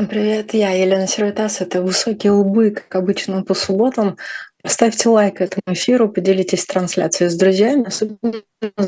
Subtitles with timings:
[0.00, 4.16] Всем привет, я Елена Сервитас, это «Высокие лбы», как обычно по субботам.
[4.62, 8.40] Поставьте лайк этому эфиру, поделитесь трансляцией с друзьями, особенно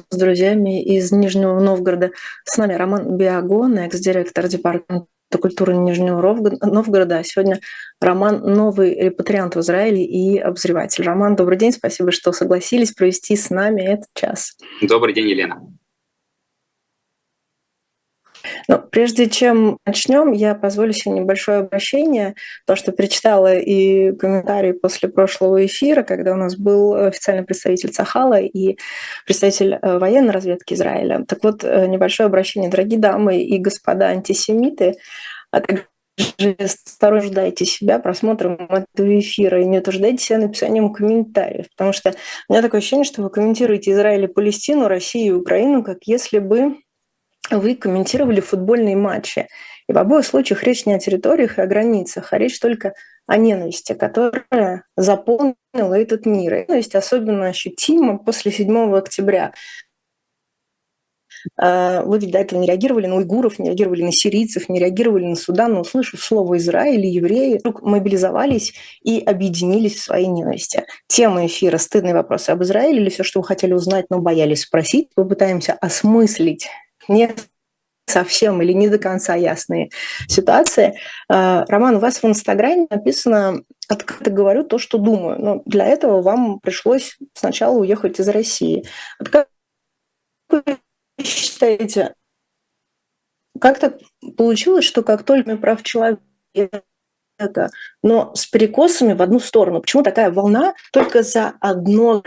[0.09, 2.13] с друзьями из Нижнего Новгорода.
[2.47, 5.07] С нами Роман Биагон, экс-директор департамента
[5.39, 6.19] культуры Нижнего
[6.63, 7.19] Новгорода.
[7.19, 7.61] А сегодня
[8.01, 11.05] Роман– новый репатриант в Израиле и обозреватель.
[11.05, 14.57] Роман, добрый день, спасибо, что согласились провести с нами этот час.
[14.81, 15.61] Добрый день, Елена.
[18.69, 22.35] Но прежде чем начнем, я позволю себе небольшое обращение,
[22.67, 28.41] то, что перечитала и комментарии после прошлого эфира, когда у нас был официальный представитель Цахала
[28.41, 28.77] и
[29.27, 31.25] представитель э, военной разведки Израиля.
[31.27, 34.97] Так вот, э, небольшое обращение, дорогие дамы и господа антисемиты,
[35.51, 35.87] а также
[36.59, 42.15] осторождайте себя просмотром этого эфира и не утруждайте себя написанием комментариев, потому что
[42.49, 46.39] у меня такое ощущение, что вы комментируете Израиль и Палестину, Россию и Украину, как если
[46.39, 46.77] бы
[47.59, 49.49] вы комментировали футбольные матчи.
[49.89, 52.95] И в обоих случаях речь не о территориях и о границах, а речь только
[53.27, 56.55] о ненависти, которая заполнила этот мир.
[56.55, 59.53] И ненависть особенно ощутима после 7 октября.
[61.57, 65.25] А, вы ведь до этого не реагировали на уйгуров, не реагировали на сирийцев, не реагировали
[65.25, 70.85] на Судан, но услышав слово Израиль, евреи вдруг мобилизовались и объединились в своей ненависти.
[71.09, 75.09] Тема эфира «Стыдные вопросы об Израиле» или все, что вы хотели узнать, но боялись спросить,
[75.15, 76.69] попытаемся осмыслить
[77.09, 77.35] не
[78.07, 79.91] совсем или не до конца ясные
[80.29, 80.99] ситуации.
[81.29, 85.41] А, Роман, у вас в Инстаграме написано «Открыто говорю то, что думаю».
[85.41, 88.85] Но для этого вам пришлось сначала уехать из России.
[89.19, 89.49] Как
[90.49, 90.63] вы
[91.23, 92.15] считаете,
[93.61, 93.99] как так
[94.37, 96.21] получилось, что как только прав человека,
[98.03, 99.81] но с перекосами в одну сторону.
[99.81, 102.23] Почему такая волна только за одно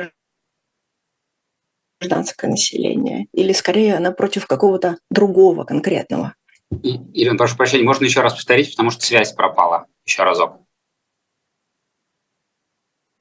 [2.00, 6.35] гражданское население, или скорее она против какого-то другого конкретного.
[6.81, 9.85] Ирина, прошу прощения, можно еще раз повторить, потому что связь пропала.
[10.06, 10.59] Еще разок.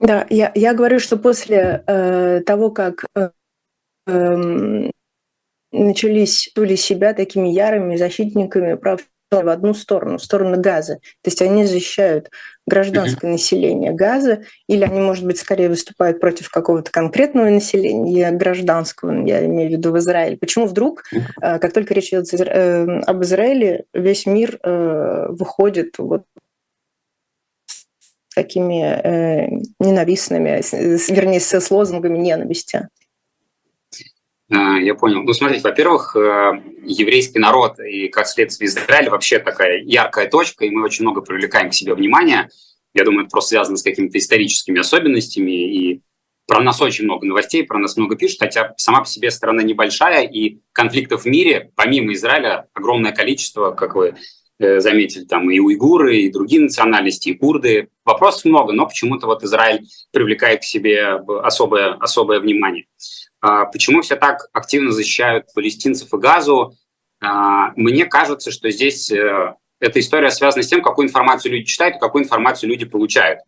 [0.01, 3.31] Да, я, я говорю, что после э, того, как э,
[4.07, 4.91] э,
[5.73, 10.97] начались были себя такими ярыми защитниками прав в одну сторону, в сторону газа.
[11.23, 12.31] То есть они защищают
[12.67, 13.33] гражданское mm-hmm.
[13.33, 19.71] население газа, или они, может быть, скорее выступают против какого-то конкретного населения гражданского, я имею
[19.71, 20.37] в виду в Израиле.
[20.37, 21.59] Почему вдруг, mm-hmm.
[21.59, 26.25] как только речь идет э, об Израиле, весь мир э, выходит вот
[28.35, 29.49] такими э,
[29.79, 30.61] ненавистными,
[31.13, 32.89] вернее, с лозунгами ненависти?
[34.51, 35.23] А, я понял.
[35.23, 40.71] Ну, смотрите, во-первых, э, еврейский народ и, как следствие, Израиль вообще такая яркая точка, и
[40.71, 42.51] мы очень много привлекаем к себе внимания.
[42.93, 46.03] Я думаю, это просто связано с какими-то историческими особенностями, и
[46.47, 50.25] про нас очень много новостей, про нас много пишут, хотя сама по себе страна небольшая,
[50.27, 54.15] и конфликтов в мире, помимо Израиля, огромное количество, как вы
[54.59, 57.89] э, заметили, там и уйгуры, и другие национальности, и курды.
[58.05, 62.85] Вопросов много, но почему-то вот Израиль привлекает к себе особое, особое внимание.
[63.47, 66.73] А, почему все так активно защищают палестинцев и газу?
[67.21, 71.97] А, мне кажется, что здесь э, эта история связана с тем, какую информацию люди читают
[71.97, 73.41] и какую информацию люди получают.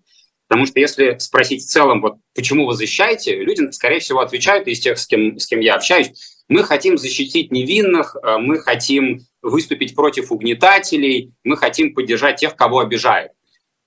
[0.48, 4.80] Потому что если спросить в целом, вот почему вы защищаете, люди, скорее всего, отвечают из
[4.80, 6.12] тех, с кем, с кем я общаюсь,
[6.46, 12.80] мы хотим защитить невинных, э, мы хотим выступить против угнетателей, мы хотим поддержать тех, кого
[12.80, 13.32] обижают.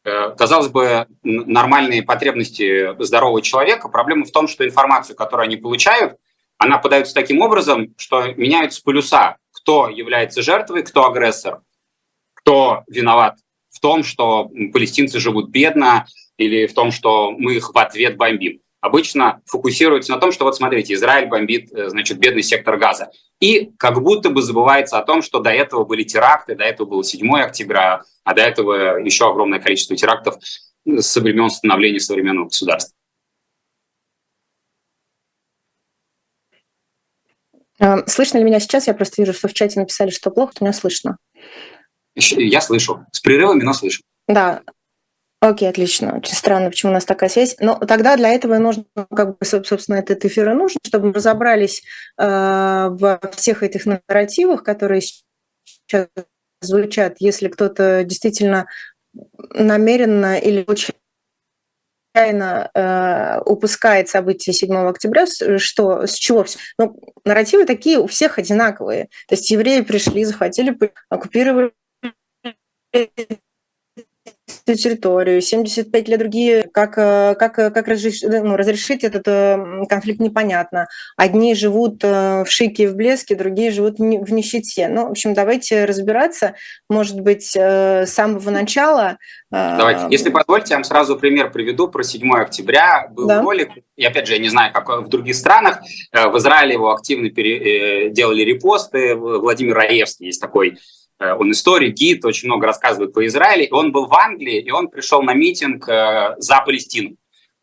[0.06, 3.90] Э, казалось бы, нормальные потребности здорового человека.
[3.90, 6.18] Проблема в том, что информацию, которую они получают,
[6.58, 9.38] она подается таким образом, что меняются полюса.
[9.52, 11.62] Кто является жертвой, кто агрессор,
[12.34, 13.38] кто виноват
[13.70, 16.06] в том, что палестинцы живут бедно,
[16.38, 20.56] или в том, что мы их в ответ бомбим обычно фокусируется на том, что вот
[20.56, 23.12] смотрите, Израиль бомбит, э, значит, бедный сектор газа.
[23.40, 27.04] И как будто бы забывается о том, что до этого были теракты, до этого был
[27.04, 30.36] 7 октября, а до этого еще огромное количество терактов
[31.00, 32.96] со времен становления современного государства.
[37.80, 38.88] А, слышно ли меня сейчас?
[38.88, 41.18] Я просто вижу, что в чате написали, что плохо, то меня слышно.
[42.16, 43.06] Я слышу.
[43.14, 44.02] С прерывами, но слышу.
[44.28, 44.64] Да,
[45.42, 46.18] Окей, отлично.
[46.18, 47.56] Очень странно, почему у нас такая связь.
[47.60, 48.84] Но тогда для этого нужно,
[49.16, 51.82] как бы, собственно, этот эфир и нужен, чтобы мы разобрались
[52.18, 52.24] э,
[52.92, 56.10] во всех этих нарративах, которые сейчас
[56.62, 57.18] звучат.
[57.20, 58.68] Если кто-то действительно
[59.54, 60.66] намеренно или
[62.14, 65.26] случайно э, упускает события 7 октября,
[65.58, 66.60] что, с чего все?
[66.78, 69.06] Ну, нарративы такие у всех одинаковые.
[69.30, 70.78] То есть евреи пришли, захватили,
[71.08, 71.72] оккупировали
[74.76, 79.26] территорию, 75 лет другие, как, э, как, как разрешить, ну, разрешить этот
[79.88, 80.88] конфликт непонятно.
[81.18, 84.88] Одни живут в шике и в блеске, другие живут в нищете.
[84.88, 86.56] Ну, в общем, давайте разбираться,
[86.90, 89.18] может быть, с самого начала.
[89.52, 90.08] Давайте.
[90.10, 93.08] Если позволите, я вам сразу пример приведу про 7 октября.
[93.12, 93.42] Был да.
[93.42, 95.80] ролик, и опять же, я не знаю, как в других странах,
[96.12, 98.10] в Израиле его активно пере...
[98.12, 99.16] делали репосты.
[99.16, 103.66] Владимир Раевский есть такой Э, он историк, гид, очень много рассказывает по Израиле.
[103.66, 107.16] И он был в Англии, и он пришел на митинг э, за Палестину,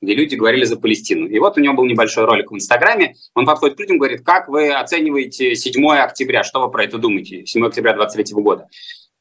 [0.03, 1.27] где люди говорили за Палестину.
[1.27, 3.15] И вот у него был небольшой ролик в Инстаграме.
[3.35, 6.99] Он подходит к людям и говорит, как вы оцениваете 7 октября, что вы про это
[6.99, 8.69] думаете, 7 октября 23 года.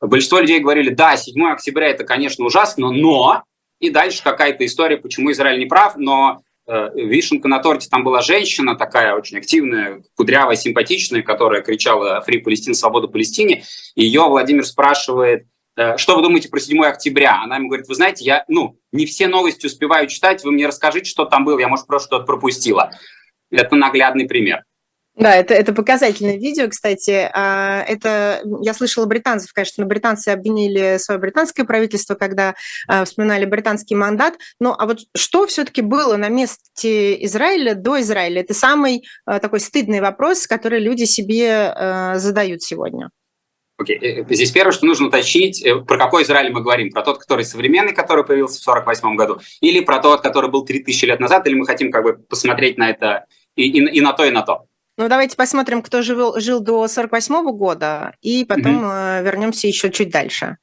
[0.02, 3.44] Большинство людей говорили, да, 7 октября это, конечно, ужасно, но...
[3.82, 8.22] И дальше какая-то история, почему Израиль не прав, но Э, вишенка на торте там была
[8.22, 13.64] женщина такая очень активная, кудрявая, симпатичная, которая кричала «Фри Палестин, свобода Палестине».
[13.96, 15.46] Ее Владимир спрашивает,
[15.78, 17.42] э, что вы думаете про 7 октября?
[17.44, 21.10] Она ему говорит, вы знаете, я ну, не все новости успеваю читать, вы мне расскажите,
[21.10, 22.92] что там было, я, может, просто что-то пропустила.
[23.52, 24.64] Это наглядный пример.
[25.16, 27.30] Да, это, это показательное видео, кстати.
[27.34, 32.56] А, это я слышала британцев, конечно, британцы обвинили свое британское правительство, когда
[32.88, 34.36] а, вспоминали британский мандат.
[34.60, 38.42] Ну, а вот что все-таки было на месте Израиля до Израиля?
[38.42, 41.74] Это самый а, такой стыдный вопрос, который люди себе
[42.16, 43.10] задают сегодня.
[43.82, 43.98] Okay.
[44.02, 46.92] Э, здесь первое, что нужно уточнить, э, про какой Израиль мы говорим?
[46.92, 51.06] Про тот, который современный, который появился в 1948 году, или про тот, который был 3000
[51.06, 53.26] лет назад, или мы хотим как бы посмотреть на это
[53.56, 54.66] и, и, и на то, и на то?
[54.98, 58.86] Ну, давайте посмотрим, кто жил, жил до 48 года, и потом угу.
[58.86, 60.58] вернемся еще чуть дальше.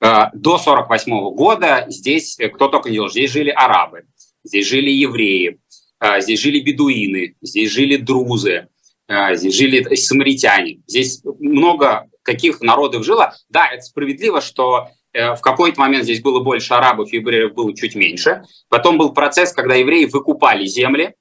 [0.00, 3.10] Э, до 48 года здесь э, кто только не жил.
[3.10, 4.04] Здесь жили арабы,
[4.44, 5.58] здесь жили евреи,
[6.00, 8.68] э, здесь жили бедуины, здесь жили друзы,
[9.08, 10.80] здесь жили самаритяне.
[10.86, 13.34] Здесь много каких народов жило.
[13.48, 18.42] Да, это справедливо, что в какой-то момент здесь было больше арабов, евреев было чуть меньше.
[18.68, 21.14] Потом был процесс, когда евреи выкупали земли,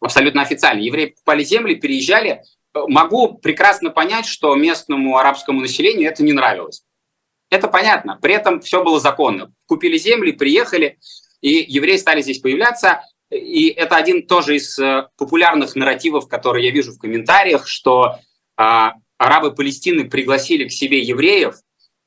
[0.00, 0.80] абсолютно официально.
[0.80, 2.42] Евреи покупали земли, переезжали.
[2.74, 6.82] Могу прекрасно понять, что местному арабскому населению это не нравилось.
[7.50, 8.18] Это понятно.
[8.20, 9.52] При этом все было законно.
[9.66, 10.98] Купили земли, приехали,
[11.40, 13.02] и евреи стали здесь появляться.
[13.30, 18.18] И это один тоже из э, популярных нарративов, которые я вижу в комментариях, что
[18.56, 21.56] а, арабы Палестины пригласили к себе евреев,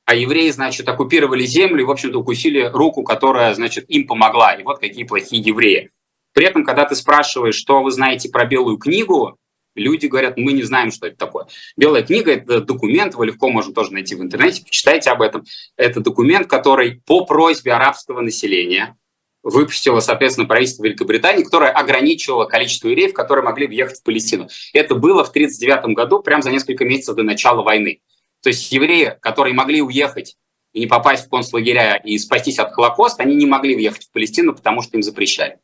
[0.05, 4.53] а евреи, значит, оккупировали землю и, в общем-то, укусили руку, которая, значит, им помогла.
[4.53, 5.91] И вот какие плохие евреи.
[6.37, 9.39] При этом, когда ты спрашиваешь, что вы знаете про Белую книгу,
[9.73, 11.47] люди говорят, мы не знаем, что это такое.
[11.75, 15.45] Белая книга– это документ, его легко можно тоже найти в интернете, почитайте об этом.
[15.77, 18.95] Это документ, который по просьбе арабского населения
[19.41, 24.47] выпустило, соответственно, правительство Великобритании, которое ограничивало количество евреев, которые могли въехать в Палестину.
[24.73, 28.01] Это было в 1939 году, прямо за несколько месяцев до начала войны.
[28.43, 30.35] То есть евреи, которые могли уехать
[30.73, 34.53] и не попасть в концлагеря и спастись от Холокоста, они не могли въехать в Палестину,
[34.53, 35.57] потому что им запрещали.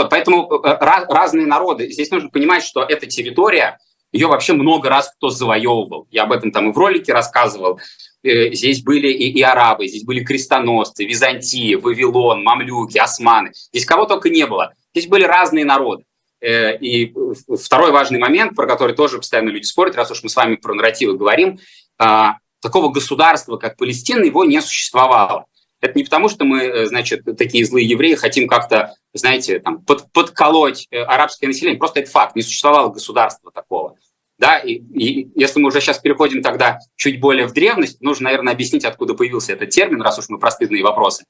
[0.00, 1.90] Вот, поэтому э, э, разные народы.
[1.90, 3.78] Здесь нужно понимать, что эта территория,
[4.12, 6.06] ее вообще много раз кто завоевывал.
[6.10, 7.78] Я об этом там и в ролике рассказывал.
[8.22, 13.52] Э, здесь были и, и арабы, здесь были крестоносцы, Византия, Вавилон, мамлюки, османы.
[13.72, 14.72] Здесь кого только не было.
[14.94, 16.04] Здесь были разные народы.
[16.42, 17.12] И
[17.62, 20.72] второй важный момент, про который тоже постоянно люди спорят, раз уж мы с вами про
[20.72, 21.58] нарративы говорим,
[21.98, 25.44] а, такого государства, как Палестина, его не существовало.
[25.80, 30.12] Это не потому, что мы, э, значит, такие злые евреи, хотим как-то, знаете, там, под,
[30.12, 31.78] подколоть э, арабское население.
[31.78, 32.36] Просто это факт.
[32.36, 33.96] Не существовало государства такого.
[34.38, 38.54] Да, и, и если мы уже сейчас переходим тогда чуть более в древность, нужно, наверное,
[38.54, 41.24] объяснить, откуда появился этот термин, раз уж мы про стыдные вопросы.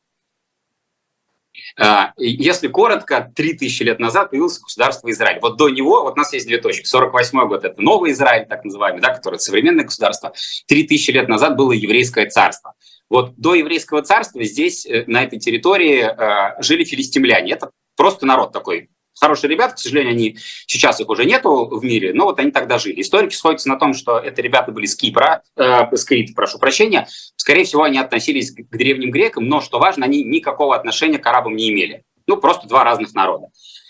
[1.76, 5.40] А, если коротко, 3000 лет назад появилось государство Израиль.
[5.40, 6.86] Вот до него, вот у нас есть две точки.
[6.86, 10.32] 48 год– это новый Израиль, так называемый, да, который современное государство.
[10.66, 12.74] 3000 лет назад было еврейское царство.
[13.10, 17.52] Вот до еврейского царства здесь, э, на этой территории, э, жили филистимляне.
[17.52, 18.88] Это просто народ такой.
[19.20, 22.78] Хорошие ребята, к сожалению, они сейчас их уже нету в мире, но вот они тогда
[22.78, 23.02] жили.
[23.02, 27.06] Историки сходятся на том, что это ребята были с Кипра, э, с Крита, прошу прощения.
[27.36, 31.56] Скорее всего, они относились к древним грекам, но, что важно, они никакого отношения к арабам
[31.56, 32.04] не имели.
[32.26, 33.48] Ну, просто два разных народа.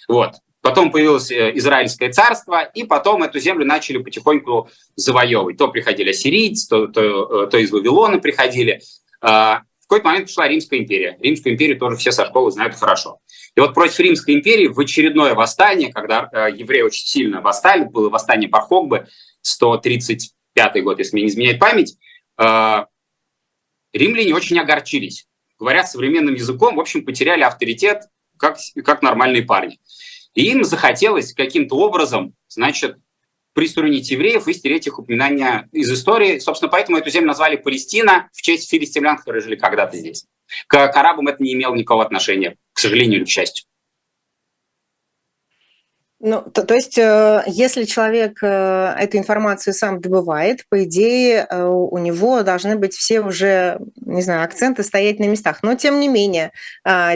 [0.08, 0.32] Вот.
[0.62, 5.58] Потом появилось э, Израильское царство, и потом эту землю начали потихоньку завоевывать.
[5.58, 8.80] То приходили ассирийцы, то, то, то из Вавилона приходили.
[9.20, 11.16] А, в какой-то момент пришла Римская империя.
[11.20, 13.18] Римскую империю тоже все со школы знают хорошо.
[13.56, 18.08] И вот против Римской империи в очередное восстание, когда э, евреи очень сильно восстали, было
[18.08, 19.08] восстание Пархогбы,
[19.42, 21.96] 135 год, если мне не изменяет память,
[22.38, 22.84] э,
[23.92, 25.26] римляне очень огорчились.
[25.58, 28.04] Говоря современным языком, в общем, потеряли авторитет
[28.38, 29.78] как, как нормальные парни.
[30.34, 32.96] И им захотелось каким-то образом, значит,
[33.52, 36.38] приструнить евреев и стереть их упоминания из истории.
[36.38, 40.26] Собственно, поэтому эту землю назвали Палестина в честь филистимлян, которые жили когда-то здесь.
[40.66, 43.66] К, к арабам это не имело никакого отношения, к сожалению или к счастью.
[46.22, 51.64] Ну, то, то есть, э, если человек э, эту информацию сам добывает, по идее, э,
[51.64, 55.60] у него должны быть все уже, не знаю, акценты стоять на местах.
[55.62, 56.52] Но тем не менее,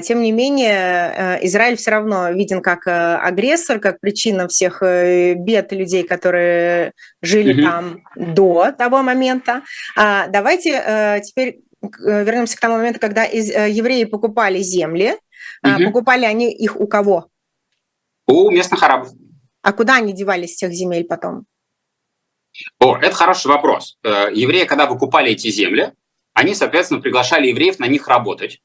[0.02, 6.92] тем не менее, Израиль все равно виден как агрессор, как причина всех бед людей, которые
[7.20, 7.62] жили mm-hmm.
[7.62, 9.62] там до того момента.
[9.96, 15.16] А, давайте теперь вернемся к тому моменту, когда евреи покупали земли.
[15.64, 15.84] Mm-hmm.
[15.84, 17.28] Покупали они их у кого?
[18.26, 19.11] У местных арабов.
[19.62, 21.47] А куда они девались с тех земель потом?
[22.78, 23.99] О, это хороший вопрос.
[24.02, 25.93] Э, евреи, когда выкупали эти земли,
[26.33, 28.61] они, соответственно, приглашали евреев на них работать.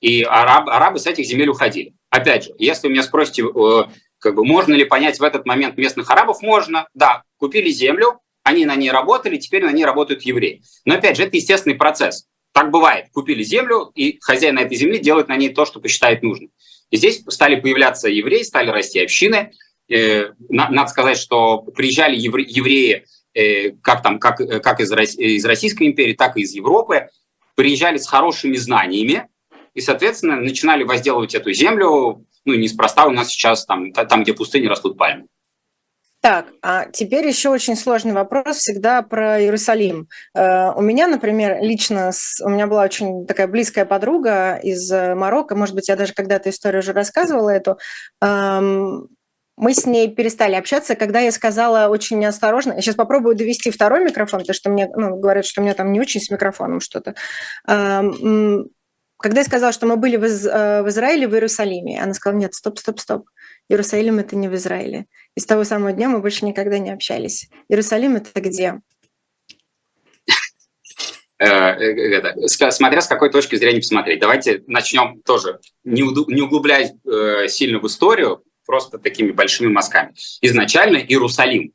[0.00, 1.94] И араб, арабы с этих земель уходили.
[2.10, 3.84] Опять же, если вы меня спросите, э,
[4.18, 6.88] как бы, можно ли понять в этот момент местных арабов, можно.
[6.94, 10.62] Да, купили землю, они на ней работали, теперь на ней работают евреи.
[10.84, 12.26] Но опять же, это естественный процесс.
[12.52, 13.06] Так бывает.
[13.12, 16.50] Купили землю, и хозяин этой земли делает на ней то, что посчитает нужным.
[16.94, 19.50] И здесь стали появляться евреи, стали расти общины.
[19.90, 26.12] Э, надо сказать, что приезжали евреи э, как, там, как, как из, из Российской империи,
[26.12, 27.08] так и из Европы,
[27.56, 29.26] приезжали с хорошими знаниями
[29.74, 32.24] и, соответственно, начинали возделывать эту землю.
[32.44, 35.26] Ну, неспроста у нас сейчас там, там где пустыни растут пальмы.
[36.24, 40.08] Так, а теперь еще очень сложный вопрос всегда про Иерусалим.
[40.34, 42.12] Э, у меня, например, лично,
[42.42, 46.48] у меня была очень такая близкая подруга из э, Марокко, может быть, я даже когда-то
[46.48, 47.78] историю уже рассказывала эту,
[48.22, 52.72] мы с ней перестали общаться, когда я сказала очень неосторожно.
[52.72, 55.92] Я сейчас попробую довести второй микрофон, потому что мне ну, говорят, что у меня там
[55.92, 57.14] не очень с микрофоном что-то.
[59.24, 62.38] Когда я сказала, что мы были в, Из, э, в Израиле, в Иерусалиме, она сказала,
[62.38, 63.28] нет, стоп, стоп, стоп.
[63.70, 65.06] Иерусалим– это не в Израиле.
[65.36, 67.48] И с того самого дня мы больше никогда не общались.
[67.68, 68.80] Иерусалим– это где?
[71.38, 74.20] Э, это, смотря с какой точки зрения посмотреть.
[74.20, 80.14] Давайте начнем тоже, не углубляясь э, сильно в историю, просто такими большими мазками.
[80.40, 81.72] Изначально Иерусалим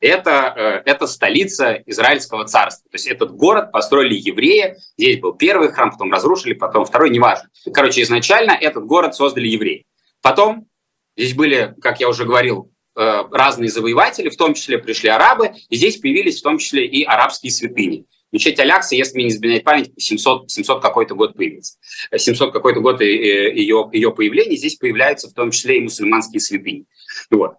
[0.00, 2.88] это,– это столица Израильского царства.
[2.90, 4.76] То есть этот город построили евреи.
[4.96, 7.48] Здесь был первый храм, потом разрушили, потом второй, неважно.
[7.72, 9.86] Короче, изначально этот город создали евреи.
[10.22, 10.68] Потом
[11.16, 15.76] Здесь были, как я уже говорил, э, разные завоеватели, в том числе пришли арабы, и
[15.76, 18.06] здесь появились в том числе и арабские святыни.
[18.34, 21.78] Мечеть Алякса, если мне не изменяет память, 700, 700 какой-то год появился.
[22.16, 26.84] 700 какой-то год ее, ее появления, здесь появляются в том числе и мусульманские святыни.
[27.30, 27.52] Вот.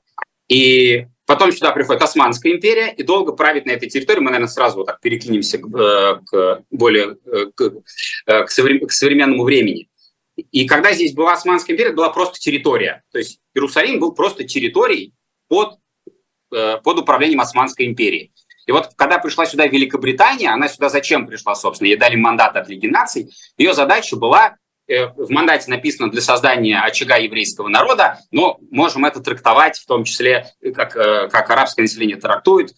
[0.49, 4.19] И потом сюда приходит Османская империя, и долго правит на этой территории.
[4.19, 7.15] Мы, наверное, сразу вот так перекинемся к, э, к более
[7.55, 7.71] к,
[8.25, 9.87] к современному времени.
[10.51, 13.01] И когда здесь была Османская империя, это была просто территория.
[13.13, 15.13] То есть Иерусалим был просто территорией
[15.47, 15.77] под,
[16.53, 18.31] э, под управлением Османской империи.
[18.65, 21.87] И вот когда пришла сюда Великобритания, она сюда зачем пришла, собственно?
[21.87, 23.31] Ей дали мандат от Лиги наций.
[23.57, 24.55] Ее задача была,
[24.87, 30.03] э, в мандате написано для создания очага еврейского народа, но можем это трактовать в том
[30.03, 32.73] числе, как, э, как арабское население трактует,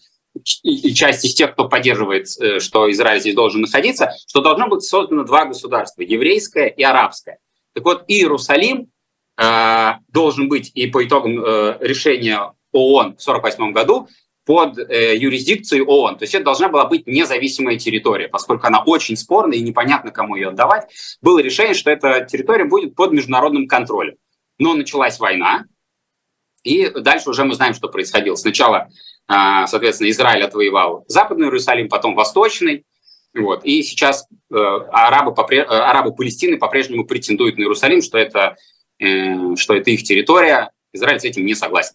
[0.62, 2.28] и часть из тех, кто поддерживает,
[2.62, 7.38] что Израиль здесь должен находиться, что должно быть создано два государства, еврейское и арабское.
[7.74, 8.88] Так вот, Иерусалим
[10.08, 11.42] должен быть и по итогам
[11.80, 14.08] решения ООН в 1948 году
[14.48, 16.16] под э, юрисдикцией ООН.
[16.16, 20.36] То есть это должна была быть независимая территория, поскольку она очень спорная и непонятно, кому
[20.36, 20.88] ее отдавать.
[21.20, 24.16] Было решение, что эта территория будет под международным контролем.
[24.58, 25.66] Но началась война,
[26.62, 28.36] и дальше уже мы знаем, что происходило.
[28.36, 28.88] Сначала,
[29.28, 32.86] э, соответственно, Израиль отвоевал Западный Иерусалим, потом Восточный.
[33.34, 33.64] Вот.
[33.64, 38.56] И сейчас э, арабы, попре- э, арабы Палестины по-прежнему претендуют на Иерусалим, что это,
[38.98, 40.70] э, что это их территория.
[40.94, 41.94] Израиль с этим не согласен.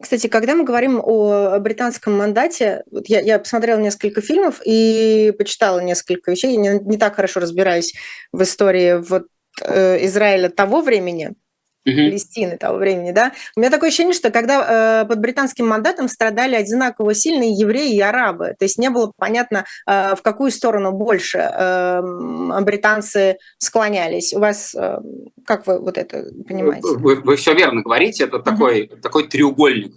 [0.00, 5.80] Кстати, когда мы говорим о британском мандате, вот я, я посмотрела несколько фильмов и почитала
[5.80, 6.52] несколько вещей.
[6.54, 7.94] Я не, не так хорошо разбираюсь
[8.32, 9.26] в истории вот,
[9.62, 11.34] э, Израиля того времени,
[11.94, 13.32] Палестины того времени, да.
[13.56, 18.00] У меня такое ощущение, что когда э, под британским мандатом страдали одинаково сильные евреи и
[18.00, 22.02] арабы, то есть не было понятно, э, в какую сторону больше э,
[22.62, 24.32] британцы склонялись.
[24.32, 24.98] У вас, э,
[25.46, 26.88] как вы вот это понимаете?
[26.88, 29.94] Вы, вы все верно говорите, это такой, такой треугольник.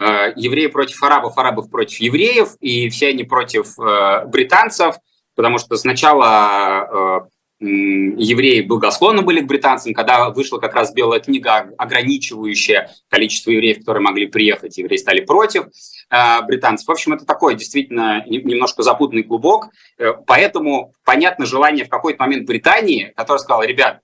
[0.00, 4.96] Э, евреи против арабов, арабов против евреев, и все они против э, британцев,
[5.34, 7.28] потому что сначала э,
[7.60, 14.02] евреи благосклонны были к британцам, когда вышла как раз белая книга, ограничивающая количество евреев, которые
[14.02, 15.66] могли приехать, евреи стали против
[16.10, 16.86] э, британцев.
[16.86, 22.46] В общем, это такой действительно немножко запутанный клубок, э, поэтому понятно желание в какой-то момент
[22.46, 24.02] Британии, которая сказала, ребят,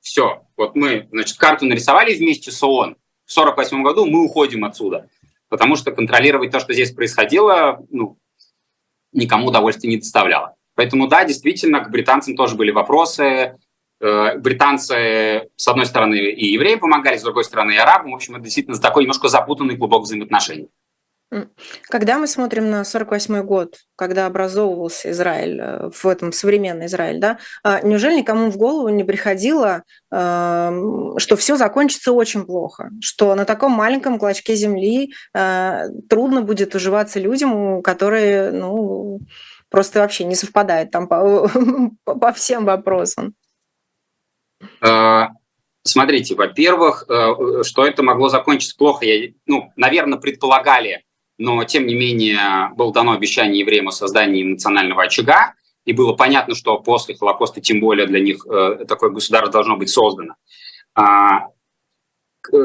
[0.00, 2.96] все, вот мы, значит, карту нарисовали вместе с ООН,
[3.26, 5.08] в 1948 году мы уходим отсюда.
[5.50, 8.18] потому что контролировать то, что здесь происходило, ну,
[9.12, 10.56] никому удовольствия не доставляло.
[10.74, 13.56] Поэтому, да, действительно, к британцам тоже были вопросы.
[14.00, 18.12] Э, британцы, с одной стороны, и евреям помогали, с другой стороны, и арабам.
[18.12, 20.68] В общем, это действительно такой немножко запутанный клубок взаимоотношений.
[21.88, 27.38] Когда мы смотрим на 48 год, когда образовывался Израиль, э, в этом современный Израиль, да,
[27.62, 33.44] а неужели никому в голову не приходило, эм, что все закончится очень плохо, что на
[33.44, 39.20] таком маленьком клочке земли э, трудно будет уживаться людям, которые, ну,
[39.74, 41.48] просто вообще не совпадают там по,
[42.04, 43.34] по всем вопросам?
[44.80, 45.24] Э,
[45.82, 47.04] смотрите, во-первых,
[47.62, 51.04] что это могло закончиться плохо, я, ну, наверное, предполагали
[51.38, 55.54] но тем не менее было дано обещание евреям о создании национального очага,
[55.84, 59.90] и было понятно, что после Холокоста тем более для них э, такое государство должно быть
[59.90, 60.36] создано.
[60.94, 61.48] А,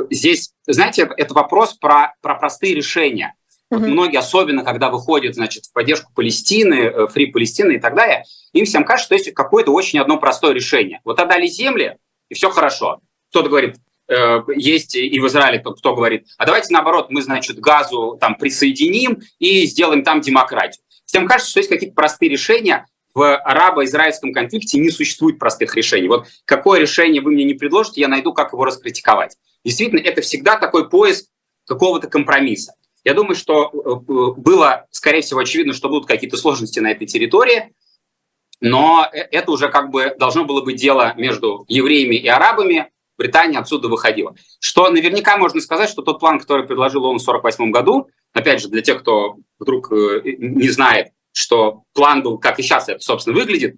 [0.10, 3.36] здесь, знаете, это вопрос про, про простые решения.
[3.70, 8.24] Вот многие, особенно когда выходят, значит, в поддержку Палестины, фри э, Палестины и так далее,
[8.54, 11.02] им всем кажется, что есть какое-то очень одно простое решение.
[11.04, 11.98] Вот отдали земли,
[12.30, 13.00] и все хорошо.
[13.30, 13.76] Кто-то говорит,
[14.10, 18.36] Э, есть и в Израиле кто, кто говорит, а давайте наоборот, мы, значит, газу там
[18.36, 20.84] присоединим и сделаем там демократию.
[21.06, 26.08] Всем кажется, что есть какие-то простые решения, в арабо-израильском конфликте не существует простых решений.
[26.08, 29.36] Вот какое решение вы мне не предложите, я найду, как его раскритиковать.
[29.64, 31.26] Действительно, это всегда такой поиск
[31.68, 32.74] какого-то компромисса.
[33.04, 37.74] Я думаю, что э, было, скорее всего, очевидно, что будут какие-то сложности на этой территории,
[38.62, 43.60] но э, это уже как бы должно было быть дело между евреями и арабами, Британия
[43.60, 44.34] отсюда выходила.
[44.62, 48.70] Что наверняка можно сказать, что тот план, который предложил он в 1948 году, опять же,
[48.70, 53.36] для тех, кто вдруг э, не знает, что план был, как и сейчас это, собственно,
[53.36, 53.76] выглядит,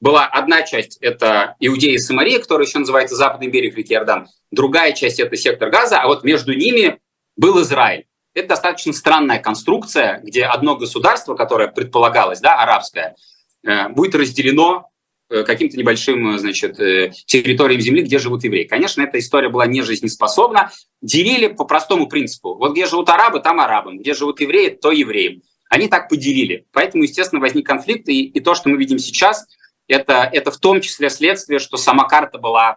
[0.00, 4.92] была одна часть– это Иудея и Самария, которая еще называется Западный берег реки Иордан, другая
[4.92, 6.98] часть– это сектор Газа, а вот между ними
[7.36, 8.06] был Израиль.
[8.34, 13.16] Это достаточно странная конструкция, где одно государство, которое предполагалось, да, арабское,
[13.64, 14.92] э, будет разделено
[15.32, 16.76] Э, каким-то небольшим, э, значит,
[17.24, 18.64] территориям земли, где живут евреи.
[18.64, 20.70] Конечно, эта история была не жизнеспособна.
[21.00, 22.54] Делили по простому принципу.
[22.54, 23.98] Вот где живут арабы, там арабам.
[23.98, 25.40] Где живут евреи, то евреям.
[25.70, 26.66] Они так поделили.
[26.70, 28.10] Поэтому, естественно, возник конфликт.
[28.10, 29.46] И, и то, что мы видим сейчас,
[29.88, 32.76] это, это в том числе следствие, что сама карта была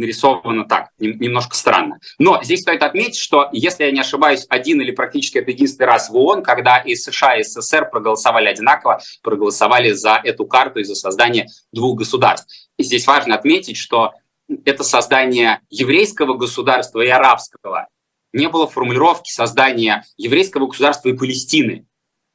[0.00, 1.98] нарисовано так, немножко странно.
[2.18, 6.10] Но здесь стоит отметить, что, если я не ошибаюсь, один или практически это единственный раз
[6.10, 10.94] в ООН, когда и США, и СССР проголосовали одинаково, проголосовали за эту карту и за
[10.94, 12.48] создание двух государств.
[12.78, 14.12] И здесь важно отметить, что
[14.64, 17.86] это создание еврейского государства и арабского.
[18.32, 21.86] Не было формулировки создания еврейского государства и Палестины,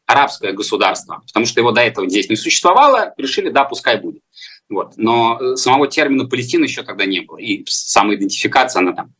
[0.05, 4.21] арабское государство, потому что его до этого здесь не существовало, решили, да, пускай будет.
[4.69, 4.93] Вот.
[4.97, 7.37] Но э, самого термина Палестина еще тогда не было.
[7.37, 9.13] И самоидентификация, она там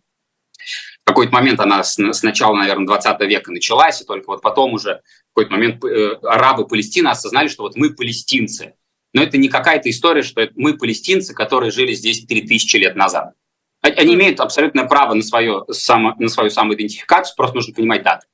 [1.06, 4.74] в какой-то момент она с, с начала, наверное, 20 века началась, и только вот потом
[4.74, 8.74] уже в какой-то момент э, арабы Палестины осознали, что вот мы палестинцы.
[9.14, 13.34] Но это не какая-то история, что это мы палестинцы, которые жили здесь 3000 лет назад.
[13.82, 18.26] Они имеют абсолютное право на, свое, само, на свою самоидентификацию, просто нужно понимать даты.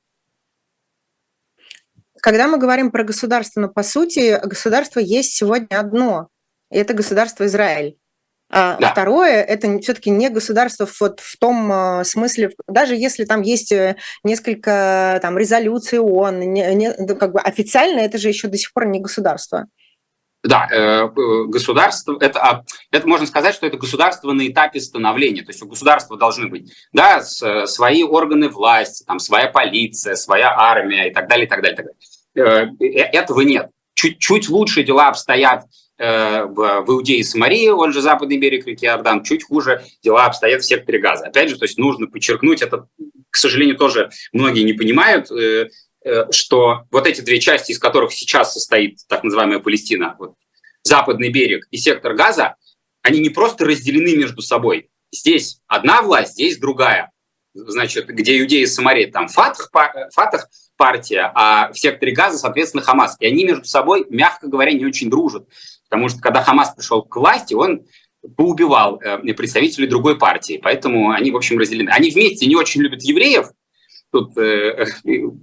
[2.22, 6.28] Когда мы говорим про государство, но по сути государство есть сегодня одно
[6.72, 7.96] и это государство Израиль.
[8.54, 8.90] А да.
[8.90, 13.96] второе, это все-таки не государство вот в том э, смысле, даже если там есть э,
[14.24, 18.74] несколько там резолюций ООН, не, не, ну, как бы официально это же еще до сих
[18.74, 19.68] пор не государство.
[20.42, 21.08] Да, э,
[21.46, 25.66] государство, это, а, это можно сказать, что это государство на этапе становления, то есть у
[25.66, 31.46] государства должны быть да, свои органы власти, там, своя полиция, своя армия и так далее,
[31.46, 31.74] и так далее.
[31.74, 31.76] И
[32.34, 33.04] так далее.
[33.14, 33.70] Этого нет.
[33.94, 35.64] Чуть-чуть лучше дела обстоят
[35.98, 40.62] в, в Иудее и Самарии, он же западный берег реки Иордан, чуть хуже дела обстоят
[40.62, 41.26] в секторе газа.
[41.26, 42.88] Опять же, то есть нужно подчеркнуть, это,
[43.30, 45.68] к сожалению, тоже многие не понимают, э,
[46.04, 50.34] э, что вот эти две части, из которых сейчас состоит так называемая Палестина, вот,
[50.82, 52.56] западный берег и сектор газа,
[53.02, 54.88] они не просто разделены между собой.
[55.12, 57.10] Здесь одна власть, здесь другая.
[57.54, 59.70] Значит, где Иудеи и Самария, там Фатах,
[60.14, 63.16] Фатах партия, а в секторе газа, соответственно, Хамас.
[63.20, 65.46] И они между собой, мягко говоря, не очень дружат.
[65.92, 67.82] Потому что когда Хамас пришел к власти, он
[68.38, 70.58] поубивал э, представителей другой партии.
[70.62, 71.90] Поэтому они, в общем, разделены.
[71.90, 73.48] Они вместе не очень любят евреев.
[74.10, 74.86] Тут, э,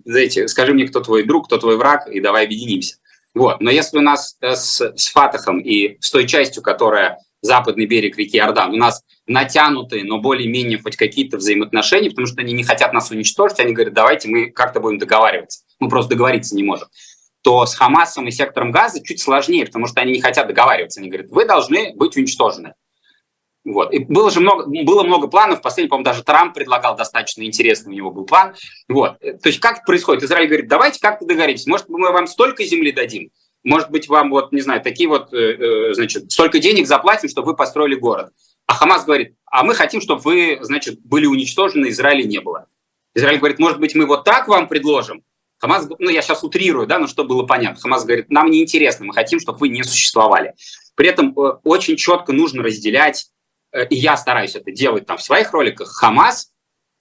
[0.05, 2.95] знаете, скажи мне, кто твой друг, кто твой враг, и давай объединимся.
[3.35, 3.61] Вот.
[3.61, 8.17] Но если у нас э, с, с Фатахом и с той частью, которая западный берег
[8.17, 12.91] реки Иордан, у нас натянутые, но более-менее хоть какие-то взаимоотношения, потому что они не хотят
[12.91, 15.59] нас уничтожить, они говорят, давайте мы как-то будем договариваться.
[15.77, 16.87] Мы просто договориться не можем
[17.41, 20.99] то с Хамасом и сектором газа чуть сложнее, потому что они не хотят договариваться.
[20.99, 22.73] Они говорят, вы должны быть уничтожены.
[23.65, 23.93] Вот.
[23.93, 25.61] И было же много, было много планов.
[25.61, 28.55] Последний, по-моему, даже Трамп предлагал достаточно интересный, у него был план.
[28.87, 29.19] Вот.
[29.19, 30.23] То есть как это происходит?
[30.23, 31.69] Израиль говорит, давайте как-то договоримся.
[31.69, 33.31] Может, мы вам столько земли дадим,
[33.63, 37.47] может быть, вам вот, не знаю, такие вот, э, э, значит, столько денег заплатим, чтобы
[37.47, 38.31] вы построили город.
[38.65, 42.67] А Хамас говорит, а мы хотим, чтобы вы, значит, были уничтожены, Израиля не было.
[43.15, 45.23] Израиль говорит, может быть, мы вот так вам предложим?
[45.59, 47.79] Хамас, ну я сейчас утрирую, да, но чтобы было понятно.
[47.79, 50.55] Хамас говорит, нам не интересно, мы хотим, чтобы вы не существовали.
[50.95, 53.29] При этом э, очень четко нужно разделять,
[53.89, 56.51] и я стараюсь это делать там в своих роликах, Хамас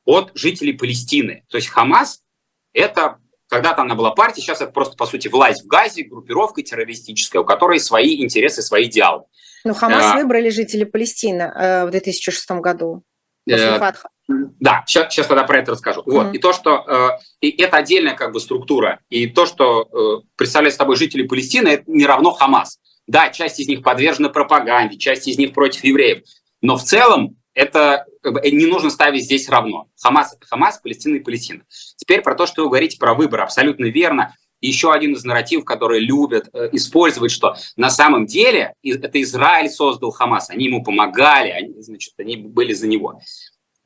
[0.05, 1.45] от жителей Палестины.
[1.49, 2.21] То есть Хамас–
[2.73, 3.19] это
[3.49, 7.45] когда-то она была партией, сейчас это просто, по сути, власть в Газе, группировка террористическая, у
[7.45, 9.25] которой свои интересы, свои идеалы.
[9.65, 13.03] Ну, Хамас а, выбрали жители Палестины э, в 2006 году
[13.45, 14.11] после э, Фатха.
[14.29, 16.03] Да, сейчас, сейчас тогда про это расскажу.
[16.03, 16.13] Mm-hmm.
[16.13, 16.35] Вот.
[16.35, 17.09] И то, что э,
[17.41, 21.85] и это отдельная как бы структура, и то, что э, представляет собой жители Палестины, это
[21.87, 22.79] не равно Хамас.
[23.07, 26.25] Да, часть из них подвержена пропаганде, часть из них против евреев,
[26.61, 29.89] но в целом это как бы, не нужно ставить здесь равно.
[30.01, 31.63] Хамас– это Хамас, Палестина и Палестина.
[31.97, 34.35] Теперь про то, что вы говорите про выбор, абсолютно верно.
[34.61, 40.11] еще один из нарративов, который любят э, использовать, что на самом деле это Израиль создал
[40.11, 43.21] Хамас, они ему помогали, они, значит, они были за него.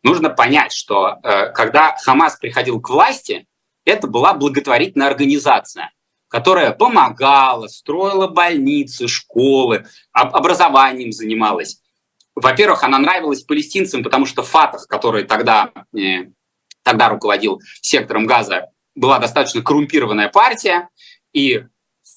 [0.03, 3.47] Нужно понять, что э, когда Хамас приходил к власти,
[3.85, 5.93] это была благотворительная организация,
[6.29, 11.81] которая помогала, строила больницы, школы, образованием занималась.
[12.35, 16.31] Во-первых, она нравилась палестинцам, потому что Фатах, который тогда, э,
[16.83, 20.89] тогда руководил сектором Газа, была достаточно коррумпированная партия,
[21.33, 21.65] и,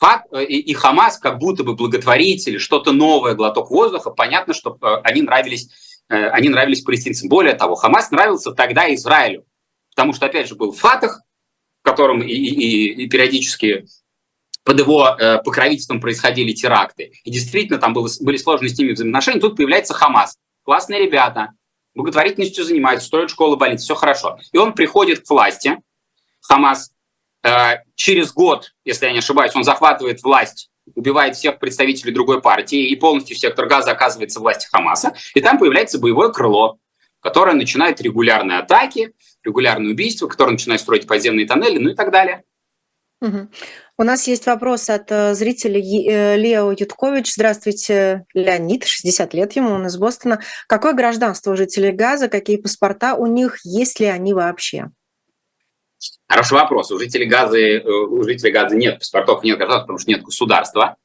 [0.02, 5.70] э, и, Хамас как будто бы благотворители, что-то новое, глоток воздуха, понятно, что они нравились,
[6.08, 7.30] они нравились палестинцам.
[7.30, 9.46] Более того, Хамас нравился тогда Израилю,
[9.96, 11.22] потому что, опять же, был Фатах,
[11.82, 13.86] в котором и, и, и периодически
[14.66, 17.14] под его э, покровительством происходили теракты.
[17.24, 19.40] И действительно там было, были сложные с ними взаимоотношения.
[19.40, 20.38] Тут появляется Хамас.
[20.64, 21.52] Классные ребята,
[21.94, 24.40] благотворительностью занимаются, строят школы, больницы, все хорошо.
[24.52, 25.78] И он приходит к власти,
[26.42, 26.92] Хамас,
[27.44, 32.88] э, через год, если я не ошибаюсь, он захватывает власть, убивает всех представителей другой партии,
[32.88, 35.14] и полностью сектор газа оказывается власти Хамаса.
[35.34, 36.78] И там появляется боевое крыло,
[37.20, 42.44] которое начинает регулярные атаки, регулярные убийства, которое начинает строить подземные тоннели, ну и так далее.
[43.22, 43.50] Угу.
[43.98, 47.34] У нас есть вопрос от э, зрителя э, Лео Юткович.
[47.34, 50.42] Здравствуйте, Леонид, 60 лет ему, он из Бостона.
[50.68, 54.90] Какое гражданство у жителей Газа, какие паспорта у них, есть ли они вообще?
[56.28, 56.92] Хороший вопрос.
[56.92, 60.98] У жителей Газа, э, у жителей Газа нет паспортов, нет гражданства, потому что нет государства.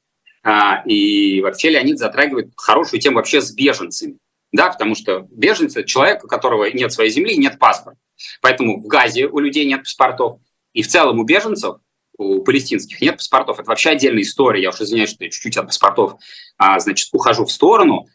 [0.42, 4.18] А, и вообще Леонид затрагивает хорошую тему вообще с беженцами.
[4.52, 7.98] Да, потому что беженцы– человек, у которого нет своей земли, нет паспорта.
[8.40, 10.40] Поэтому в Газе у людей нет паспортов.
[10.72, 11.76] И в целом у беженцев
[12.16, 13.60] у палестинских нет паспортов.
[13.60, 14.62] Это вообще отдельная история.
[14.62, 16.14] Я уж извиняюсь, что я чуть-чуть от паспортов,
[16.56, 18.06] а, значит, ухожу в сторону.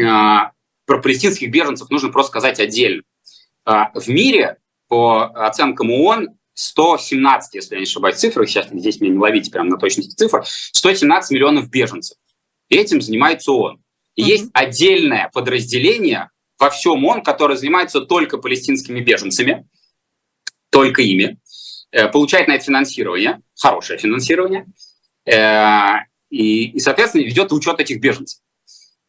[0.00, 0.52] А,
[0.86, 3.02] про палестинских беженцев нужно просто сказать отдельно.
[3.64, 4.58] В мире,
[4.92, 9.70] по оценкам ООН, 117, если я не ошибаюсь, цифры, сейчас здесь меня не ловите прямо
[9.70, 12.18] на точности цифр, 117 миллионов беженцев.
[12.68, 13.82] Этим занимается ООН.
[14.16, 14.26] И mm-hmm.
[14.26, 16.28] есть отдельное подразделение
[16.58, 19.66] во всем ООН, которое занимается только палестинскими беженцами,
[20.68, 21.38] только ими.
[21.90, 24.66] Э, получает на это финансирование, хорошее финансирование,
[25.24, 28.40] э, и, и соответственно, ведет учет этих беженцев.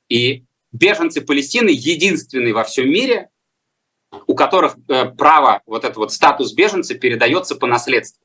[0.08, 3.28] И беженцы Палестины единственные во всем мире,
[4.28, 8.24] у которых э, право, вот этот вот статус беженца передается по наследству.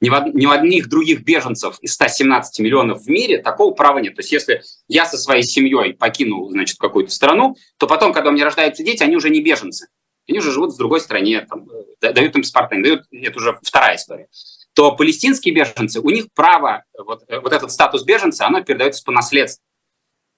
[0.00, 4.14] Ни в, ни в одних других беженцев из 117 миллионов в мире такого права нет.
[4.14, 8.32] То есть если я со своей семьей покинул, значит, какую-то страну, то потом, когда у
[8.32, 9.88] меня рождаются дети, они уже не беженцы
[10.28, 13.96] они уже живут в другой стране, там, э, дают им паспорта, дают, это уже вторая
[13.96, 14.28] история,
[14.74, 19.12] то палестинские беженцы, у них право, вот, э, вот этот статус беженца, оно передается по
[19.12, 19.64] наследству.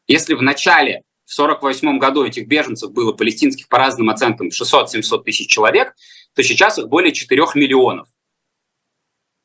[0.07, 5.47] Если в начале, в 1948 году этих беженцев было палестинских по разным оценкам 600-700 тысяч
[5.47, 5.95] человек,
[6.35, 8.09] то сейчас их более 4 миллионов.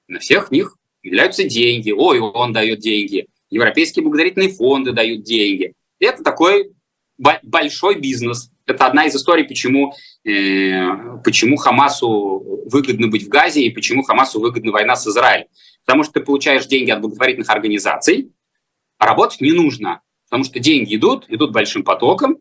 [0.07, 5.73] На всех них являются деньги, ой, он дает деньги, европейские благодарительные фонды дают деньги.
[5.99, 6.71] Это такой
[7.17, 8.49] большой бизнес.
[8.65, 9.93] Это одна из историй, почему,
[10.23, 15.47] э, почему Хамасу выгодно быть в Газе и почему Хамасу выгодна война с Израилем.
[15.85, 18.31] Потому что ты получаешь деньги от благотворительных организаций,
[18.97, 20.01] а работать не нужно.
[20.33, 22.39] Потому что деньги идут, идут большим потоком,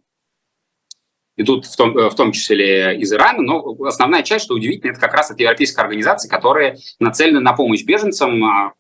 [1.37, 5.13] идут в том, в том числе из Ирана, но основная часть, что удивительно, это как
[5.13, 8.43] раз от европейской организации, которые нацелены на помощь беженцам.
[8.47, 8.73] А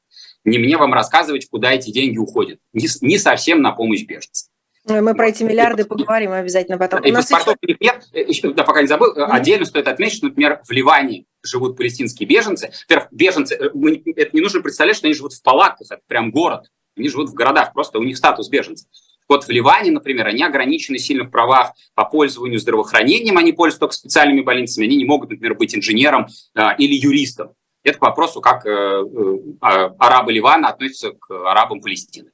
[0.46, 2.58] не мне вам рассказывать, куда эти деньги уходят.
[2.72, 4.48] Не, не совсем на помощь беженцам.
[4.86, 7.04] Мы про эти миллиарды поговорим обязательно потом.
[7.04, 7.76] И паспортов еще...
[7.80, 8.08] нет.
[8.14, 9.26] Еще, да, пока не забыл, mm-hmm.
[9.26, 12.72] отдельно стоит отметить, что, например, в Ливане живут палестинские беженцы.
[12.88, 16.70] Во-первых, беженцы, э, это не нужно представлять, что они живут в палатках, это прям город.
[16.96, 18.88] Они живут в городах, просто у них статус беженцев.
[19.28, 23.94] Вот в Ливане, например, они ограничены сильно в правах по пользованию здравоохранением, они пользуются только
[23.94, 27.52] специальными больницами, они не могут, например, быть инженером э, или юристом.
[27.84, 32.30] Это к вопросу, как э, э, а, арабы Ливана относятся к арабам Палестины.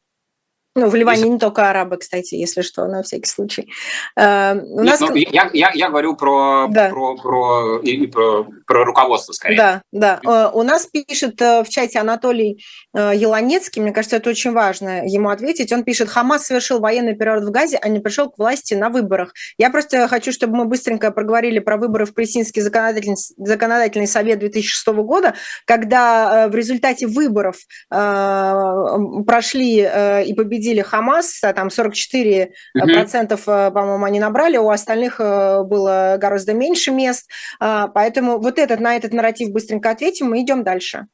[0.75, 1.33] Ну, в Ливане если...
[1.33, 3.69] не только арабы, кстати, если что, на всякий случай.
[4.17, 5.01] Э, у Нет, нас...
[5.01, 6.91] ну, я, я, я говорю про, да.
[6.91, 9.57] про, про, и, про, про руководство, скорее.
[9.57, 10.21] Да, да.
[10.25, 12.63] Э, у нас пишет э, в чате Анатолий
[12.95, 15.73] Еланецкий, мне кажется, это очень важно ему ответить.
[15.73, 19.33] Он пишет, Хамас совершил военный переворот в Газе, а не пришел к власти на выборах.
[19.57, 24.87] Я просто хочу, чтобы мы быстренько проговорили про выборы в Палестинский законодательный, законодательный совет 2006
[24.89, 27.57] года, когда в результате выборов
[27.89, 29.79] прошли
[30.27, 32.93] и победили Хамас, а там 44 угу.
[32.93, 37.29] процентов, э, по-моему, они набрали, у остальных э, было гораздо меньше мест,
[37.61, 41.07] а, поэтому вот этот, на этот нарратив быстренько ответим, мы идем дальше.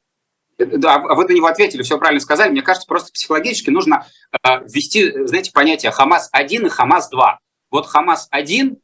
[0.57, 2.51] Да, а вы на него ответили, все правильно сказали.
[2.51, 4.07] Мне кажется, просто психологически нужно
[4.43, 7.19] ввести, знаете, понятие Хамас-1 и Хамас-2.
[7.71, 8.77] Вот Хамас-1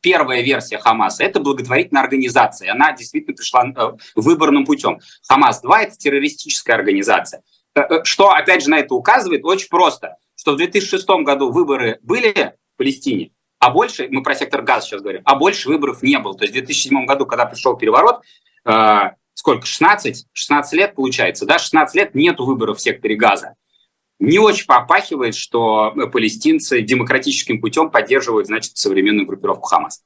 [0.00, 2.72] первая версия Хамаса– это благотворительная организация.
[2.72, 5.00] Она действительно пришла выборным путем.
[5.28, 7.42] Хамас-2– это террористическая организация.
[7.74, 9.44] Э, э, что, опять же, на это указывает?
[9.44, 14.62] Очень просто, что в 2006 году выборы были в Палестине, а больше, мы про сектор
[14.62, 16.34] газа сейчас говорим, а больше выборов не было.
[16.34, 18.22] То есть в 2007 году, когда пришел переворот,
[18.64, 19.00] э,
[19.34, 20.26] сколько, 16?
[20.32, 23.54] 16 лет получается, да, 16 лет нету выборов в секторе газа.
[24.18, 30.02] Не очень попахивает, что палестинцы демократическим путем поддерживают, значит, современную группировку Хамас.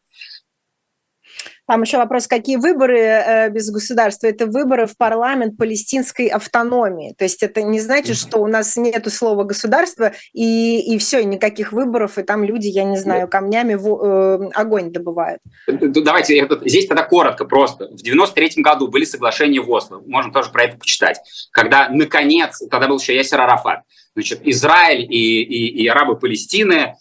[1.66, 4.26] Там еще вопрос, какие выборы э, без государства?
[4.26, 7.14] Это выборы в парламент палестинской автономии.
[7.16, 11.24] То есть это не значит, что у нас нет слова государства и, и все, и
[11.24, 15.40] никаких выборов, и там люди, я не знаю, камнями в, э, огонь добывают.
[15.66, 17.88] Давайте, здесь тогда коротко просто.
[17.88, 21.18] В 93 году были соглашения в Осло, можно тоже про это почитать,
[21.50, 26.96] когда, наконец, тогда был еще Ясер Арафат, значит, Израиль и, и, и арабы Палестины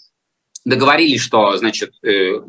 [0.66, 2.40] договорились, что, значит, э,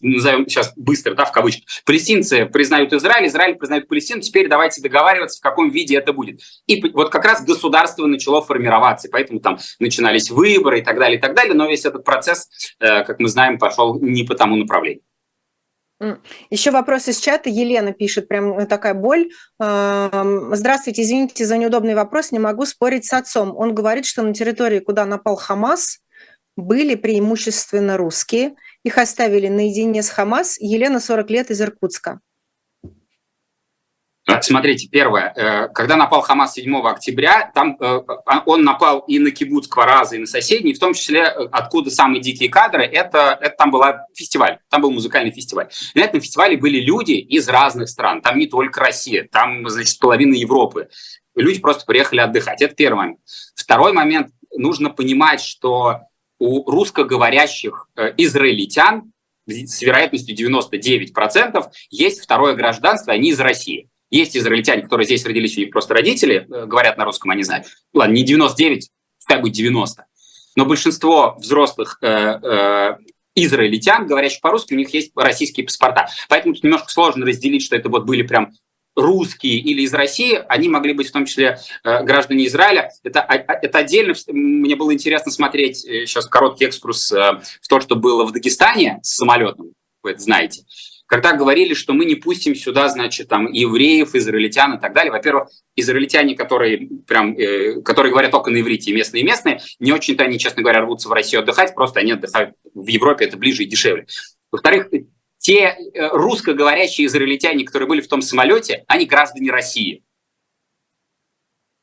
[0.00, 5.38] назовем сейчас быстро, да, в кавычках, палестинцы признают Израиль, Израиль признает Палестину, теперь давайте договариваться,
[5.38, 6.40] в каком виде это будет.
[6.66, 11.20] И вот как раз государство начало формироваться, поэтому там начинались выборы и так далее, и
[11.20, 12.48] так далее, но весь этот процесс,
[12.80, 15.02] э, как мы знаем, пошел не по тому направлению.
[16.50, 17.48] Еще вопрос из чата.
[17.48, 19.30] Елена пишет, прям такая боль.
[19.58, 23.56] Здравствуйте, извините за неудобный вопрос, не могу спорить с отцом.
[23.56, 26.00] Он говорит, что на территории, куда напал Хамас,
[26.56, 28.54] были преимущественно русские.
[28.84, 30.58] Их оставили наедине с Хамас.
[30.60, 32.20] Елена, 40 лет, из Иркутска.
[34.24, 39.18] А, смотрите, первое, э, когда напал Хамас 7 октября, там э, а, он напал и
[39.18, 43.36] на кибуц Квараза, и на соседние, в том числе, э, откуда самые дикие кадры, это,
[43.40, 43.82] это там был
[44.14, 45.70] фестиваль, там был музыкальный фестиваль.
[45.96, 50.34] На этом фестивале были люди из разных стран, там не только Россия, там, значит, половина
[50.34, 50.88] Европы.
[51.34, 52.62] Люди просто приехали отдыхать.
[52.62, 53.18] Это первый момент.
[53.56, 56.02] Второй момент, нужно понимать, что
[56.42, 59.12] у русскоговорящих э, израильтян
[59.46, 63.88] с вероятностью 99% есть второе гражданство, они из России.
[64.10, 67.66] Есть израильтяне, которые здесь родились, у них просто родители э, говорят на русском, они знают.
[67.94, 70.04] Ладно, не 99, пускай будет 90.
[70.56, 72.96] Но большинство взрослых э, э,
[73.36, 76.08] израильтян, говорящих по-русски, у них есть российские паспорта.
[76.28, 78.52] Поэтому тут немножко сложно разделить, что это вот были прям
[78.94, 82.90] русские или из России, они могли быть в том числе э, граждане Израиля.
[83.02, 84.14] Это, это отдельно.
[84.28, 89.00] Мне было интересно смотреть э, сейчас короткий экскурс э, в то, что было в Дагестане
[89.02, 90.64] с самолетом, вы это знаете.
[91.06, 95.12] Когда говорили, что мы не пустим сюда, значит, там евреев, израильтян и так далее.
[95.12, 100.38] Во-первых, израильтяне, которые прям, э, которые говорят только на иврите, местные местные, не очень-то они,
[100.38, 104.06] честно говоря, рвутся в Россию отдыхать, просто они отдыхают в Европе, это ближе и дешевле.
[104.50, 104.88] Во-вторых,
[105.42, 110.04] те э, русскоговорящие израильтяне, которые были в том самолете, они граждане России.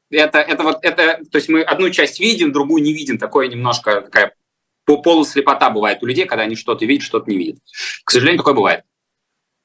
[0.09, 3.17] Это, это вот, это, то есть мы одну часть видим, другую не видим.
[3.17, 4.33] Такое немножко такая
[4.85, 7.59] полуслепота бывает у людей, когда они что-то видят, что-то не видят.
[8.05, 8.83] К сожалению, такое бывает.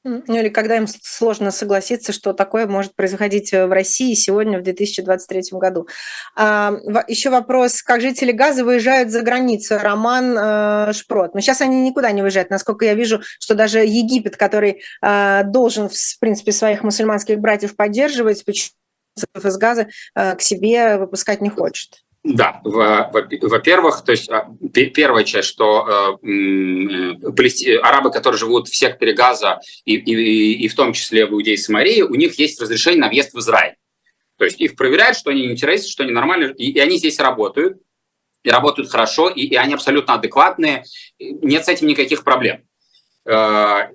[0.04, 4.62] Ну или когда им сложно согласиться, что такое может происходить э, в России сегодня, в
[4.62, 5.88] 2023 году.
[6.36, 6.74] А,
[7.08, 9.78] еще вопрос, как жители Газа выезжают за границу?
[9.78, 11.34] Роман э, Шпрот.
[11.34, 12.50] Но сейчас они никуда не выезжают.
[12.50, 18.44] Насколько я вижу, что даже Египет, который э, должен, в принципе, своих мусульманских братьев поддерживать,
[18.46, 22.04] из Газа к себе выпускать не хочет.
[22.24, 29.12] Да, во-первых, то есть а, первая часть, что э, э, арабы, которые живут в секторе
[29.12, 33.00] Газа и, и, и в том числе в Иудее и Самарии, у них есть разрешение
[33.00, 33.74] на въезд в Израиль.
[34.38, 37.18] То есть их проверяют, что они не террористы, что они нормальные, и, и они здесь
[37.18, 37.76] работают,
[38.42, 40.84] и работают хорошо, и, и они абсолютно адекватные,
[41.18, 42.62] нет с этим никаких проблем.
[43.26, 43.88] Э,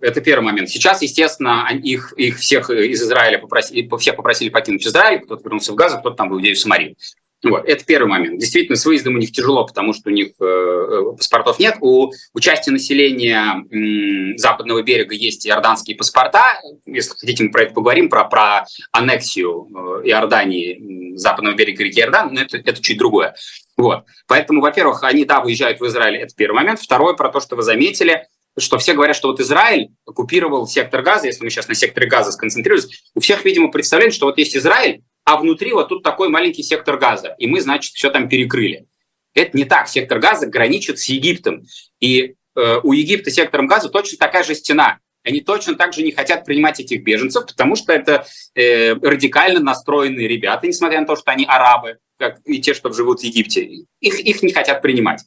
[0.00, 0.70] это первый момент.
[0.70, 5.74] Сейчас, естественно, их, их всех из Израиля попросили, всех попросили покинуть Израиль, кто-то вернулся в
[5.74, 6.96] Газу, кто-то там в Иудею Самарию.
[7.44, 8.40] Вот, это первый момент.
[8.40, 11.76] Действительно, с выездом у них тяжело, потому что у них э, э паспортов нет.
[11.80, 16.60] У, у части населения э, западного берега есть иорданские паспорта.
[16.86, 19.68] Если хотите, мы про это поговорим, про, про аннексию
[20.02, 23.34] э, Иордании западного берега реки Иордан, но это, это чуть другое.
[23.76, 24.04] Вот.
[24.26, 26.80] Поэтому, во-первых, они, да, выезжают в Израиль, это первый момент.
[26.80, 28.26] Второй, про то, что вы заметили,
[28.56, 32.32] что все говорят, что вот Израиль оккупировал сектор газа, если мы сейчас на секторе газа
[32.32, 36.62] сконцентрируемся, у всех, видимо, представление, что вот есть Израиль, а внутри вот тут такой маленький
[36.62, 38.86] сектор газа, и мы, значит, все там перекрыли.
[39.34, 39.88] Это не так.
[39.88, 41.64] Сектор газа граничит с Египтом.
[42.00, 44.98] И э, у Египта сектором газа точно такая же стена.
[45.24, 50.28] Они точно так же не хотят принимать этих беженцев, потому что это э, радикально настроенные
[50.28, 53.86] ребята, несмотря на то, что они арабы, как и те, что живут в Египте.
[54.00, 55.22] Их, их не хотят принимать.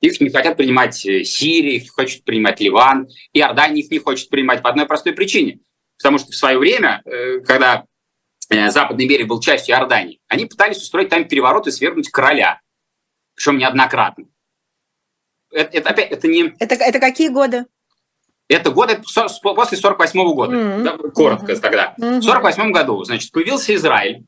[0.00, 4.60] Их не хотят принимать э, Сирия, их хочет принимать Ливан, Иордания их не хочет принимать
[4.60, 5.60] по одной простой причине.
[5.96, 7.84] Потому что в свое время, э, когда
[8.50, 12.60] Западный берег был частью Иордании, они пытались устроить там переворот и свергнуть короля,
[13.34, 14.26] причем неоднократно.
[15.50, 16.54] Это, это опять, это не...
[16.58, 17.66] Это, это какие годы?
[18.48, 19.02] Это годы
[19.42, 20.82] после 48 -го года, mm-hmm.
[20.82, 21.60] да, коротко mm-hmm.
[21.60, 21.94] тогда.
[22.00, 22.20] Mm-hmm.
[22.20, 24.24] В 48 году, значит, появился Израиль.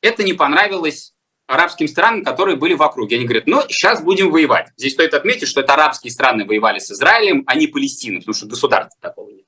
[0.00, 1.14] Это не понравилось
[1.48, 3.16] арабским странам, которые были в округе.
[3.16, 4.68] Они говорят, ну, сейчас будем воевать.
[4.76, 8.46] Здесь стоит отметить, что это арабские страны воевали с Израилем, а не Палестина, потому что
[8.46, 9.47] государства такого не было.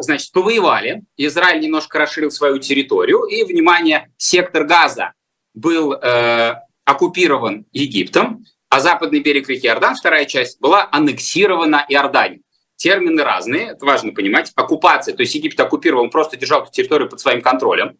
[0.00, 5.12] значит, повоевали, Израиль немножко расширил свою территорию, и, внимание, сектор Газа
[5.54, 12.42] был э, оккупирован Египтом, а западный берег реки Иордан, вторая часть, была аннексирована Иорданией.
[12.76, 14.52] Термины разные, это важно понимать.
[14.56, 17.96] Оккупация, то есть Египет оккупировал, он просто держал эту территорию под своим контролем.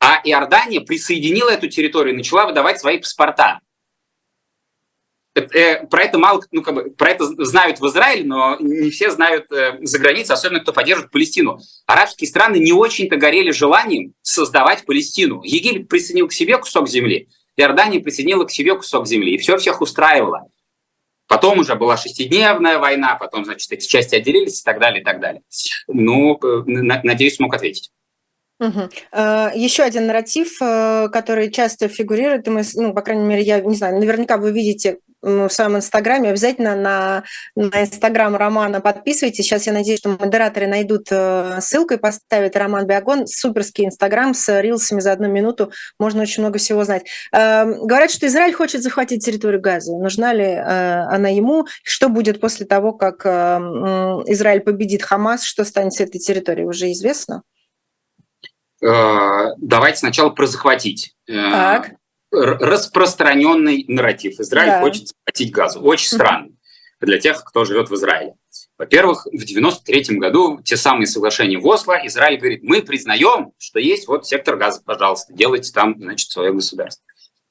[0.00, 3.60] А Иордания присоединила эту территорию и начала выдавать свои паспорта.
[5.34, 9.10] Э, про это мало, ну, как бы, про это знают в Израиле, но не все
[9.10, 11.58] знают э, за границей, особенно кто поддерживает Палестину.
[11.86, 15.42] Арабские страны не очень-то горели желанием создавать Палестину.
[15.42, 19.80] Египет присоединил к себе кусок земли, Иордания присоединила к себе кусок земли, и все всех
[19.80, 20.48] устраивало.
[21.28, 25.18] Потом уже была шестидневная война, потом, значит, эти части отделились и так далее, и так
[25.18, 25.42] далее.
[25.86, 27.90] Ну, э, надеюсь, смог ответить.
[28.60, 28.90] Угу.
[29.56, 34.36] Еще один нарратив, который часто фигурирует, мы, ну, по крайней мере, я не знаю, наверняка
[34.36, 39.44] вы видите в своем инстаграме, обязательно на, на инстаграм Романа подписывайтесь.
[39.44, 43.26] Сейчас я надеюсь, что модераторы найдут э, ссылку и поставят Роман Биагон.
[43.26, 45.72] Суперский инстаграм с рилсами за одну минуту.
[45.98, 47.04] Можно очень много всего знать.
[47.32, 49.92] Эм, говорят, что Израиль хочет захватить территорию Газа.
[49.96, 51.66] Нужна ли она ему?
[51.82, 55.44] Что будет после того, как Израиль победит Хамас?
[55.44, 56.66] Что станет с этой территорией?
[56.66, 57.42] Уже известно?
[58.82, 61.14] Э, давайте сначала про захватить.
[61.28, 61.90] Э, так.
[62.32, 64.40] Распространенный нарратив.
[64.40, 64.80] Израиль да.
[64.80, 65.80] хочет захватить газу.
[65.80, 66.48] Очень странно
[67.00, 68.34] для тех, кто живет в Израиле.
[68.78, 74.08] Во-первых, в 93 году те самые соглашения в Осло, Израиль говорит, мы признаем, что есть
[74.08, 77.04] вот сектор газа, пожалуйста, делайте там, значит, свое государство.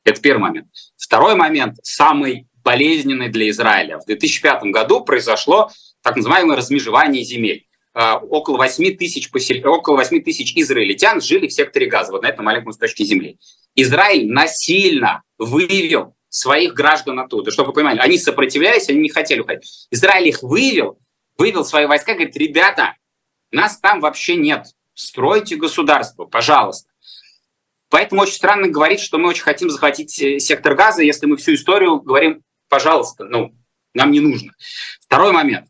[0.03, 0.67] Это первый момент.
[0.97, 3.99] Второй момент, самый болезненный для Израиля.
[3.99, 5.69] В 2005 году произошло
[6.01, 7.67] так называемое размежевание земель.
[7.93, 9.57] А, около 8 тысяч, посел...
[9.69, 13.37] около 8 тысяч израильтян жили в секторе газа, вот на этом маленьком кусочке земли.
[13.75, 17.51] Израиль насильно вывел своих граждан оттуда.
[17.51, 19.87] Чтобы вы понимали, они сопротивлялись, они не хотели уходить.
[19.91, 20.99] Израиль их вывел,
[21.37, 22.95] вывел свои войска, говорит, ребята,
[23.51, 26.89] нас там вообще нет, стройте государство, пожалуйста.
[27.89, 31.55] Поэтому очень странно говорить, что мы очень хотим захватить э, сектор газа, если мы всю
[31.55, 33.53] историю говорим, пожалуйста, ну,
[33.93, 34.53] нам не нужно.
[35.01, 35.67] Второй момент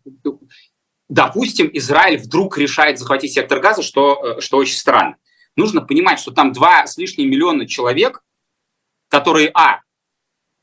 [1.12, 5.18] допустим, Израиль вдруг решает захватить сектор газа, что, э, что очень странно.
[5.56, 8.22] Нужно понимать, что там два с лишним миллиона человек,
[9.10, 9.82] которые, а,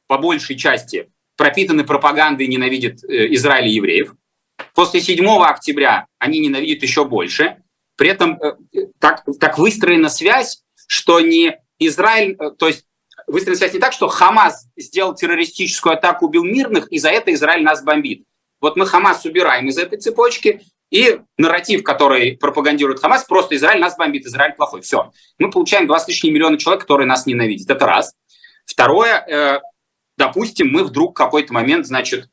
[0.07, 4.15] по большей части пропитаны пропагандой и ненавидят э, Израиль и евреев.
[4.75, 7.63] После 7 октября они ненавидят еще больше.
[7.97, 8.57] При этом э,
[8.99, 12.87] так, так выстроена связь, что не Израиль, то есть
[13.27, 17.63] выстроена связь не так, что Хамас сделал террористическую атаку, убил мирных, и за это Израиль
[17.63, 18.25] нас бомбит.
[18.61, 23.97] Вот мы Хамас убираем из этой цепочки, и нарратив, который пропагандирует Хамас, просто Израиль нас
[23.97, 24.81] бомбит, Израиль плохой.
[24.81, 25.13] Все.
[25.39, 27.71] Мы получаем 20 с лишним человек, которые нас ненавидят.
[27.71, 28.15] Это раз.
[28.65, 29.61] Второе, э,
[30.17, 32.29] допустим, мы вдруг в какой-то момент, значит,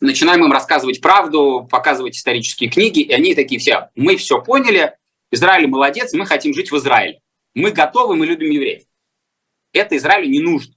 [0.00, 4.96] начинаем им рассказывать правду, показывать исторические книги, и они такие все, мы все поняли,
[5.30, 7.20] Израиль молодец, мы хотим жить в Израиле.
[7.54, 8.82] Мы готовы, мы любим евреев.
[9.72, 10.74] Это Израилю не нужно.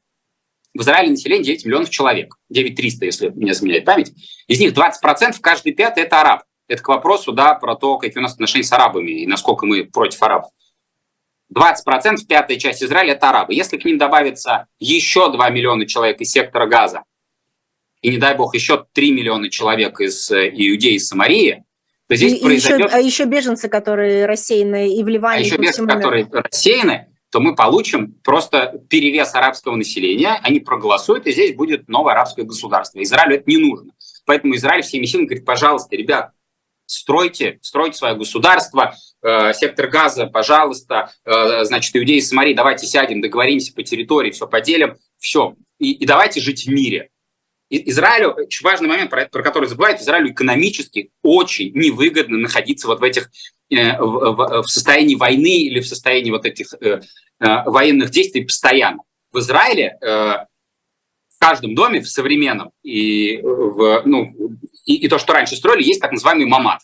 [0.74, 4.14] В Израиле население 9 миллионов человек, 9 300, если меня заменяет память.
[4.48, 6.44] Из них 20%, каждый пятый– это араб.
[6.68, 9.84] Это к вопросу да, про то, какие у нас отношения с арабами и насколько мы
[9.86, 10.52] против арабов.
[11.54, 13.54] 20%, пятая часть Израиля– это арабы.
[13.54, 17.04] Если к ним добавится еще 2 миллиона человек из сектора Газа,
[18.02, 21.64] и, не дай бог, еще 3 миллиона человек из э, Иудеи и Самарии,
[22.08, 22.88] то здесь и, произойдет...
[22.88, 27.40] Еще, а еще беженцы, которые рассеяны и в Ливане, а еще беженцы, которые рассеяны, то
[27.40, 33.02] мы получим просто перевес арабского населения, они проголосуют, и здесь будет новое арабское государство.
[33.02, 33.92] Израилю это не нужно.
[34.26, 36.32] Поэтому Израиль всеми силами говорит, пожалуйста, ребят,
[36.86, 43.22] стройте, стройте свое государство, э, сектор газа, пожалуйста, э, значит, иудеи с Самари, давайте сядем,
[43.22, 47.10] договоримся по территории, все поделим, все, и, и давайте жить в мире.
[47.70, 53.00] И Израилю, очень важный момент, про, про который забывают, Израилю экономически очень невыгодно находиться вот
[53.00, 53.32] в этих,
[53.72, 57.02] э, в, в, в состоянии войны или в состоянии вот этих э,
[57.40, 59.00] э, военных действий постоянно.
[59.32, 60.46] В Израиле э,
[61.36, 64.34] в каждом доме, в современном, и, в, ну,
[64.86, 66.82] и, и то, что раньше строили, есть так называемый мамат.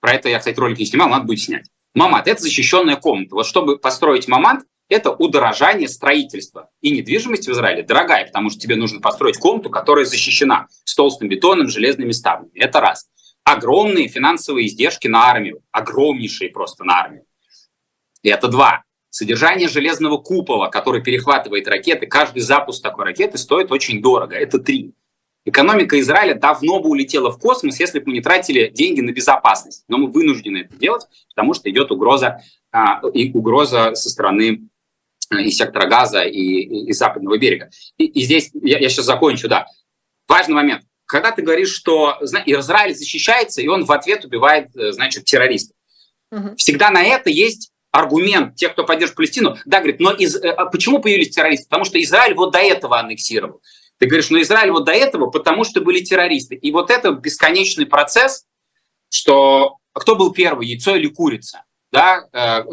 [0.00, 1.66] Про это я, кстати, ролик не снимал, надо будет снять.
[1.94, 3.34] Мамат– это защищенная комната.
[3.36, 6.70] Вот чтобы построить мамат, это удорожание строительства.
[6.80, 11.28] И недвижимость в Израиле дорогая, потому что тебе нужно построить комнату, которая защищена с толстым
[11.28, 12.58] бетоном, железными ставнями.
[12.58, 13.08] Это раз.
[13.44, 17.24] Огромные финансовые издержки на армию, огромнейшие просто на армию.
[18.22, 18.82] Это два.
[19.10, 24.34] Содержание железного купола, который перехватывает ракеты, каждый запуск такой ракеты стоит очень дорого.
[24.34, 24.92] Это три.
[25.46, 29.84] Экономика Израиля давно бы улетела в космос, если бы мы не тратили деньги на безопасность.
[29.88, 32.40] Но мы вынуждены это делать, потому что идет угроза,
[32.72, 34.68] а, и угроза со стороны
[35.30, 37.68] а, и сектора газа, и, и, и западного берега.
[37.98, 39.66] И, и здесь я, я сейчас закончу, да.
[40.26, 40.84] Важный момент.
[41.06, 45.76] Когда ты говоришь, что Израиль защищается, и он в ответ убивает, э, значит, террористов.
[46.32, 46.56] Угу.
[46.56, 50.66] Всегда на это есть аргумент тех, кто поддерживает Палестину, да, говорит, но из, э, а
[50.66, 51.66] почему появились террористы?
[51.68, 53.60] Потому что Израиль вот до этого аннексировал.
[53.98, 56.54] Ты говоришь, но Израиль вот до этого, потому что были террористы.
[56.54, 58.44] И вот это бесконечный процесс,
[59.08, 61.64] что кто был первый, яйцо или курица?
[61.92, 62.26] Да?
[62.32, 62.64] Э,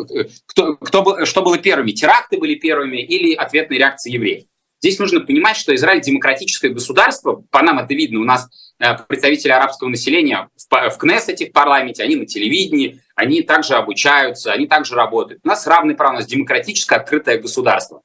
[0.48, 1.92] кто, кто что было первыми?
[1.92, 4.46] Теракты были первыми или ответные реакции евреев?
[4.82, 8.50] Здесь нужно понимать, что Израиль демократическое государство, по нам это видно, у нас
[8.80, 14.52] э, представители арабского населения в, в Кнессете, в парламенте, они на телевидении, они также обучаются,
[14.52, 15.42] они также работают.
[15.44, 18.02] У нас равные права, у нас демократическое открытое государство.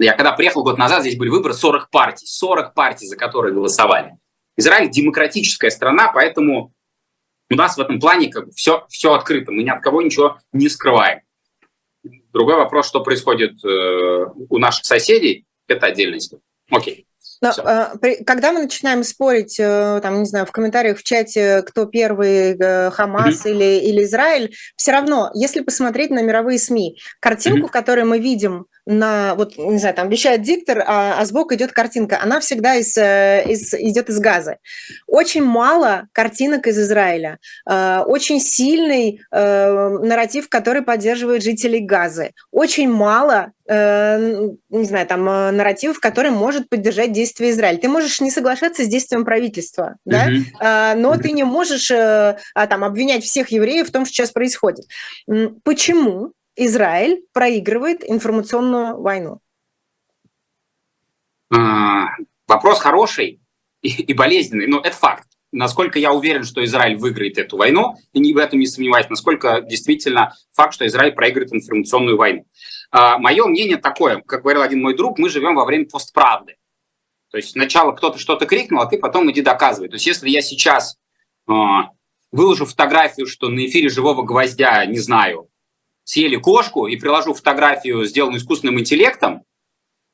[0.00, 4.16] Я когда приехал год назад, здесь были выборы 40 партий, 40 партий, за которые голосовали.
[4.56, 6.72] Израиль демократическая страна, поэтому
[7.50, 10.38] у нас в этом плане как бы все, все открыто, мы ни от кого ничего
[10.52, 11.20] не скрываем.
[12.32, 16.42] Другой вопрос, что происходит э, у наших соседей, это отдельная история.
[16.70, 17.06] Окей.
[17.42, 17.92] Но, а,
[18.26, 22.90] когда мы начинаем спорить, э, там, не знаю, в комментариях в чате, кто первый, э,
[22.90, 23.50] Хамас mm-hmm.
[23.50, 27.72] или, или Израиль, все равно, если посмотреть на мировые СМИ, картинку, mm-hmm.
[27.72, 32.18] которую мы видим на, вот, не знаю, там вещает диктор, а, а сбоку идет картинка,
[32.22, 34.58] она всегда из, э, из, идет из Газы.
[35.06, 44.84] Очень мало картинок из Израиля, очень сильный нарратив, который поддерживает жителей Газы, очень мало не
[44.84, 47.78] знаю, там нарративов, который может поддержать действия Израиля.
[47.78, 50.28] Ты можешь не соглашаться с действием правительства, да,
[50.58, 52.36] а, но ты не можешь а,
[52.68, 54.86] там обвинять всех евреев в том, что сейчас происходит.
[55.62, 56.32] Почему
[56.62, 59.40] Израиль проигрывает информационную войну?
[61.50, 62.08] А,
[62.46, 63.40] вопрос хороший
[63.80, 65.26] и, болезненный, но это факт.
[65.52, 70.34] Насколько я уверен, что Израиль выиграет эту войну, и в этом не сомневаюсь, насколько действительно
[70.52, 72.44] факт, что Израиль проиграет информационную войну.
[72.90, 76.56] А, мое мнение такое, как говорил один мой друг, мы живем во время постправды.
[77.30, 79.88] То есть сначала кто-то что-то крикнул, а ты потом иди доказывай.
[79.88, 80.98] То есть если я сейчас
[81.48, 81.52] э,
[82.32, 85.48] выложу фотографию, что на эфире живого гвоздя, не знаю,
[86.10, 89.44] съели кошку, и приложу фотографию, сделанную искусственным интеллектом,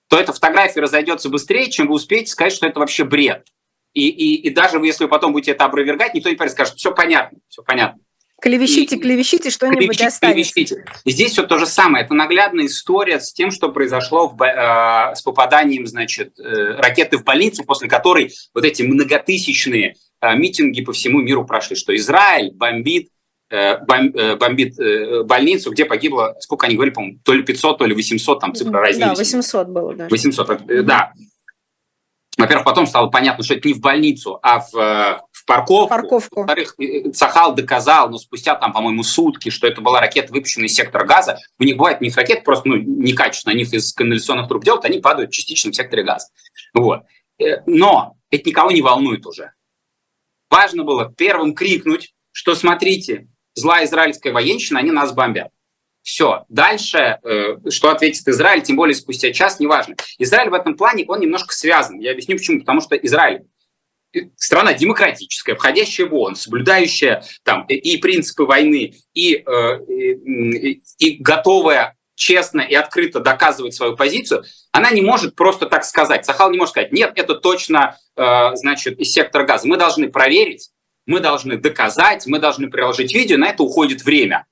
[0.08, 3.46] то эта фотография разойдется быстрее, чем вы успеете сказать, что это вообще бред.
[3.94, 7.38] И, и, и даже если вы потом будете это опровергать, никто не скажет, все понятно,
[7.48, 8.02] все понятно.
[8.42, 10.52] Клевещите, и, клевещите, что-нибудь останется.
[10.52, 10.84] Клевещите.
[11.06, 12.04] И здесь все то же самое.
[12.04, 17.24] Это наглядная история с тем, что произошло в, э, с попаданием значит, э, ракеты в
[17.24, 23.08] больницу, после которой вот эти многотысячные э, митинги по всему миру прошли, что Израиль бомбит
[23.48, 28.40] бомбит э, больницу, где погибло, сколько они говорили, по-моему, то ли 500, то ли 800,
[28.40, 29.10] там цифра разнились.
[29.10, 30.08] Да, 800 было, да.
[30.10, 31.12] 800, да.
[32.36, 35.88] Во-первых, потом стало понятно, что это не в больницу, а в, э, в парковку.
[35.88, 36.40] парковку.
[36.40, 36.76] Во-вторых,
[37.14, 41.06] Цахал доказал, но ну, спустя там, по-моему, сутки, что это была ракета, выпущенная из сектора
[41.06, 41.38] газа.
[41.58, 44.98] У них бывает не ракет, просто ну, некачественно, они их из канализационных труб делают, они
[44.98, 46.28] падают частично в секторе газа.
[46.74, 47.04] Вот.
[47.38, 49.52] Э, но это никого не волнует уже.
[50.50, 55.50] Важно было первым крикнуть, что смотрите, злая израильская военщина, они нас бомбят.
[56.02, 56.44] Все.
[56.48, 59.96] Дальше, э, что ответит Израиль, тем более спустя час, неважно.
[60.18, 61.98] Израиль в этом плане, он немножко связан.
[61.98, 62.60] Я объясню почему.
[62.60, 63.42] Потому что Израиль
[64.36, 71.96] страна демократическая, входящая в ООН, соблюдающая там и принципы войны, и, э, и, и готовая
[72.14, 76.24] честно и открыто доказывать свою позицию, она не может просто так сказать.
[76.24, 79.68] Сахал не может сказать, нет, это точно, э, значит, из сектора газа.
[79.68, 80.70] Мы должны проверить,
[81.06, 84.46] мы должны доказать, мы должны приложить видео, на это уходит время.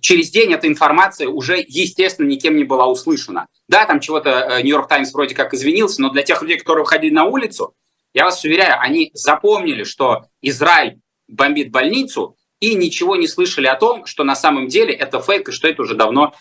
[0.00, 3.46] через день эта информация уже, естественно, никем не была услышана.
[3.68, 7.24] Да, там чего-то Нью-Йорк Таймс вроде как извинился, но для тех людей, которые выходили на
[7.24, 7.74] улицу,
[8.12, 14.06] я вас уверяю, они запомнили, что Израиль бомбит больницу, и ничего не слышали о том,
[14.06, 16.34] что на самом деле это фейк, и что это уже давно,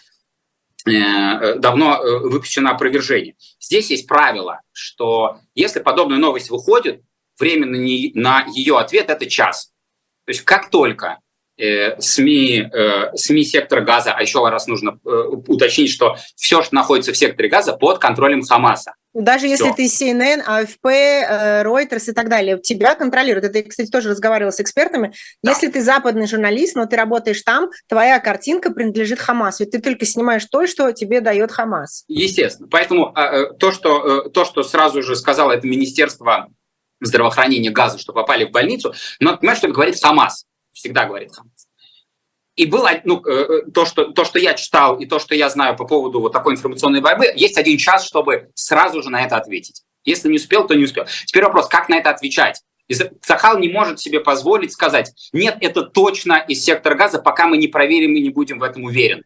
[0.86, 3.36] э, давно э, выпущено опровержение.
[3.60, 7.02] Здесь есть правило, что если подобная новость выходит,
[7.44, 9.72] время на, не, на ее ответ– это час.
[10.26, 11.20] То есть как только
[11.58, 15.10] э, СМИ, э, СМИ сектора газа, а еще раз нужно э,
[15.48, 18.94] уточнить, что все, что находится в секторе газа, под контролем Хамаса.
[19.14, 23.46] Даже если ты CNN, AFP, э, Reuters и так далее, тебя контролируют.
[23.46, 25.14] Это я, кстати, тоже разговаривала с экспертами.
[25.44, 25.52] Да.
[25.52, 30.06] Если ты западный журналист, но ты работаешь там, твоя картинка принадлежит Хамасу, и ты только
[30.06, 32.06] снимаешь то, что тебе дает Хамас.
[32.08, 32.68] Естественно.
[32.72, 36.48] Поэтому а, э, то, что, э, то, что сразу же сказала это Министерство
[37.06, 40.46] здравоохранения Газа, что попали в больницу, но понимаешь, что говорит Хамас.
[40.72, 41.68] Всегда говорит Хамас.
[42.56, 45.50] И было ну, э, э, то, что, то, что я читал, и то, что я
[45.50, 49.38] знаю по поводу вот такой информационной борьбы, есть один час, чтобы сразу же на это
[49.38, 49.82] ответить.
[50.06, 51.06] Если не успел, то не успел.
[51.26, 52.62] Теперь вопрос, как на это отвечать?
[53.22, 57.68] Сахал не может себе позволить сказать, нет, это точно из сектора газа, пока мы не
[57.68, 59.24] проверим и не будем в этом уверены.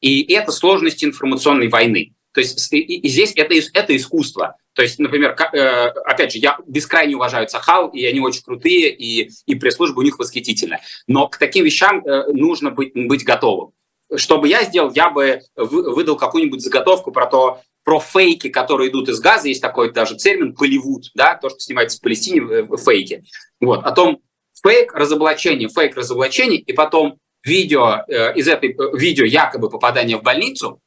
[0.00, 2.14] И это сложность информационной войны.
[2.32, 4.56] То есть и, и здесь это, это искусство.
[4.74, 9.30] То есть, например, э, опять же, я бескрайне уважаю Сахал, и они очень крутые, и,
[9.46, 10.80] и пресс-служба у них восхитительная.
[11.06, 13.72] Но к таким вещам э, нужно быть, быть готовым.
[14.14, 19.08] Что бы я сделал, я бы выдал какую-нибудь заготовку про то, про фейки, которые идут
[19.08, 23.24] из газа, есть такой даже термин «поливуд», да, то, что снимается в Палестине, э, фейки.
[23.60, 24.20] Вот, о том,
[24.62, 28.04] фейк, разоблачение, фейк, разоблачение, и потом видео
[28.36, 30.80] из этой видео якобы попадания в больницу,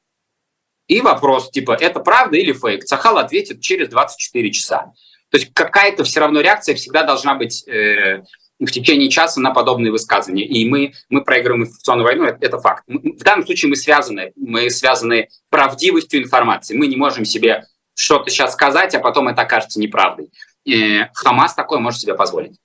[0.88, 2.84] и вопрос, типа, это правда или фейк?
[2.86, 4.92] Цахал ответит через 24 часа.
[5.32, 8.22] То есть какая-то все равно реакция всегда должна быть э,
[8.60, 10.46] в течение часа на подобные высказывания.
[10.46, 12.84] И мы, мы проигрываем информационную войну, это, это факт.
[12.88, 14.32] В данном случае мы связаны.
[14.36, 16.78] Мы связаны правдивостью информации.
[16.78, 17.66] Мы не можем себе
[17.96, 20.30] что-то сейчас сказать, а потом это окажется неправдой.
[20.68, 22.58] Э, Хамас такое может себе позволить.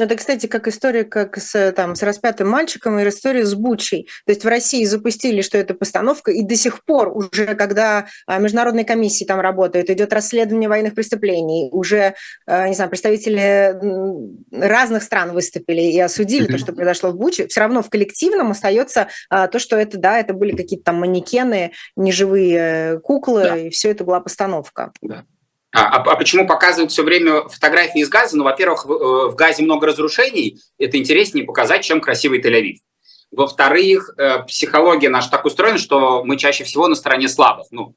[0.00, 4.08] Ну, это, кстати, как история как с, там, с распятым мальчиком и история с Бучей.
[4.24, 8.38] То есть в России запустили, что это постановка, и до сих пор уже, когда а,
[8.38, 12.14] международные комиссии там работают, идет расследование военных преступлений, уже,
[12.46, 13.76] а, не знаю, представители
[14.50, 19.08] разных стран выступили и осудили то, что произошло в Буче, все равно в коллективном остается
[19.28, 23.56] а, то, что это, да, это были какие-то там манекены, неживые э, куклы, да.
[23.58, 24.92] и все это была постановка.
[25.02, 25.26] Да.
[25.72, 28.36] А, а, а почему показывают все время фотографии из Газа?
[28.36, 30.58] Ну, во-первых, в, э, в Газе много разрушений.
[30.78, 32.78] Это интереснее показать, чем красивый Тель-Авив.
[33.30, 37.66] Во-вторых, э, психология наша так устроена, что мы чаще всего на стороне слабых.
[37.70, 37.94] Ну,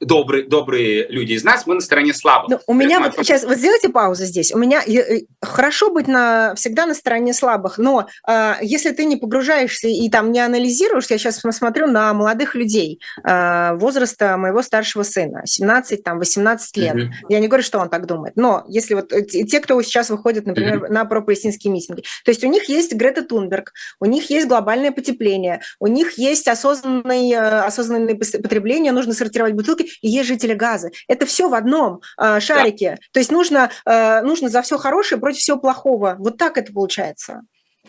[0.00, 2.50] добрые, добрые люди из нас, мы на стороне слабых.
[2.50, 4.52] Ну, у меня вот сейчас, вот сделайте паузу здесь.
[4.52, 9.16] У меня э, хорошо быть на, всегда на стороне слабых, но э, если ты не
[9.16, 15.02] погружаешься и там не анализируешь, я сейчас смотрю на молодых людей э, возраста моего старшего
[15.02, 16.96] сына, 17, там, 18 лет.
[16.96, 17.10] Mm-hmm.
[17.28, 20.46] Я не говорю, что он так думает, но если вот э, те, кто сейчас выходит,
[20.46, 20.92] например, mm-hmm.
[20.92, 25.62] на пропалестинские митинги, то есть у них есть Грета Тунберг, у них есть глобальное потепление,
[25.80, 30.90] у них есть осознанное, осознанное потребление, нужно сортировать бутылки, и есть жители Газа.
[31.08, 32.90] Это все в одном э, шарике.
[32.90, 32.96] Да.
[33.12, 36.16] То есть нужно, э, нужно за все хорошее против всего плохого.
[36.18, 37.42] Вот так это получается.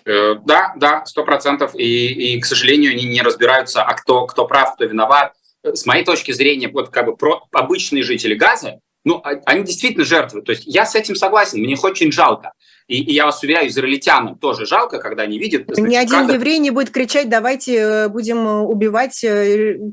[0.06, 1.76] Э, да, да, сто процентов.
[1.76, 5.34] И, и, к сожалению, они не разбираются, а кто, кто прав, кто виноват.
[5.64, 10.06] С моей точки зрения, вот как бы про обычные жители Газа, ну, а, они действительно
[10.06, 10.42] жертвы.
[10.42, 12.54] То есть я с этим согласен, мне их очень жалко.
[12.88, 15.64] И, и я вас уверяю, израильтянам тоже жалко, когда они видят...
[15.68, 16.36] Значит, Ни один как...
[16.36, 19.26] еврей не будет кричать, давайте э, будем убивать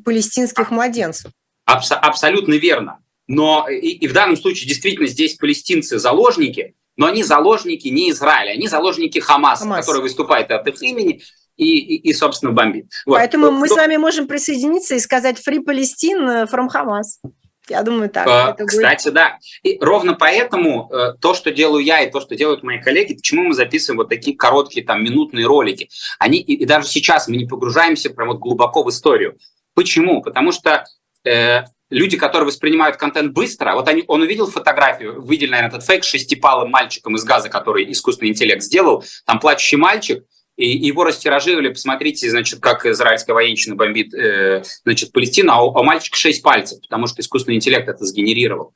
[0.05, 1.33] палестинских младенцев.
[1.67, 2.99] Абс- абсолютно верно.
[3.27, 8.53] Но и, и в данном случае действительно здесь палестинцы заложники, но они заложники не Израиля,
[8.53, 9.87] они заложники Хамаса, Хамас.
[9.87, 11.23] который выступает от их имени
[11.57, 12.87] и, и, и собственно, бомбит.
[13.07, 13.17] Вот.
[13.17, 13.77] Поэтому мы Кто...
[13.77, 17.31] с вами можем присоединиться и сказать «Free Palestine from Hamas».
[17.69, 18.27] Я думаю, так.
[18.29, 19.15] Э, кстати, будет...
[19.15, 19.39] да.
[19.63, 23.45] И ровно поэтому э, то, что делаю я и то, что делают мои коллеги, почему
[23.45, 25.89] мы записываем вот такие короткие там минутные ролики,
[26.19, 29.39] они и, и даже сейчас мы не погружаемся прям вот глубоко в историю.
[29.75, 30.21] Почему?
[30.21, 30.85] Потому что
[31.25, 36.05] э, люди, которые воспринимают контент быстро, вот они, он увидел фотографию, видели, наверное, этот фейк
[36.05, 40.25] с шестипалым мальчиком из газа, который искусственный интеллект сделал, там плачущий мальчик,
[40.57, 45.81] и его растиражировали, посмотрите, значит, как израильская военщина бомбит, э, значит, Палестину, а у, а
[45.81, 48.75] у мальчика шесть пальцев, потому что искусственный интеллект это сгенерировал.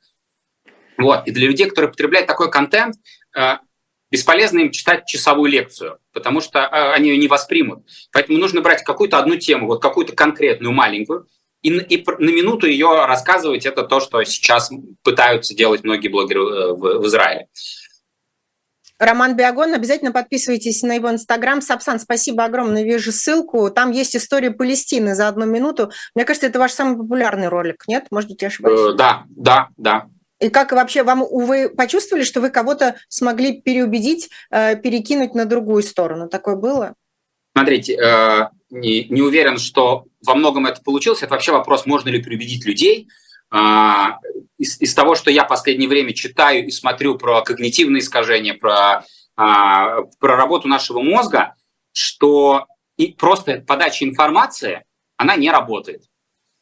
[0.97, 2.95] Вот, и для людей, которые потребляют такой контент,
[3.37, 3.57] э,
[4.11, 7.85] бесполезно им читать часовую лекцию, потому что э, они ее не воспримут.
[8.11, 11.27] Поэтому нужно брать какую-то одну тему, вот какую-то конкретную, маленькую,
[11.61, 14.71] и, и на минуту ее рассказывать, это то, что сейчас
[15.03, 17.47] пытаются делать многие блогеры э, в, в Израиле.
[18.99, 21.61] Роман Биагон, обязательно подписывайтесь на его инстаграм.
[21.61, 23.69] Сапсан, спасибо огромное, вижу ссылку.
[23.71, 25.89] Там есть история Палестины за одну минуту.
[26.15, 28.07] Мне кажется, это ваш самый популярный ролик, нет?
[28.11, 28.93] Может быть, я ошибаюсь?
[28.93, 30.07] Э, да, да, да.
[30.39, 35.83] И как вообще вам вы почувствовали, что вы кого-то смогли переубедить, э, перекинуть на другую
[35.83, 36.27] сторону?
[36.27, 36.93] Такое было?
[37.55, 37.97] Смотрите,
[38.69, 41.23] не, не уверен, что во многом это получилось.
[41.23, 43.07] Это вообще вопрос, можно ли переубедить людей.
[43.51, 44.19] А,
[44.57, 49.05] из, из того, что я последнее время читаю и смотрю про когнитивные искажения, про,
[49.35, 51.55] а, про работу нашего мозга,
[51.93, 52.65] что
[52.97, 54.83] и просто подача информации,
[55.17, 56.03] она не работает.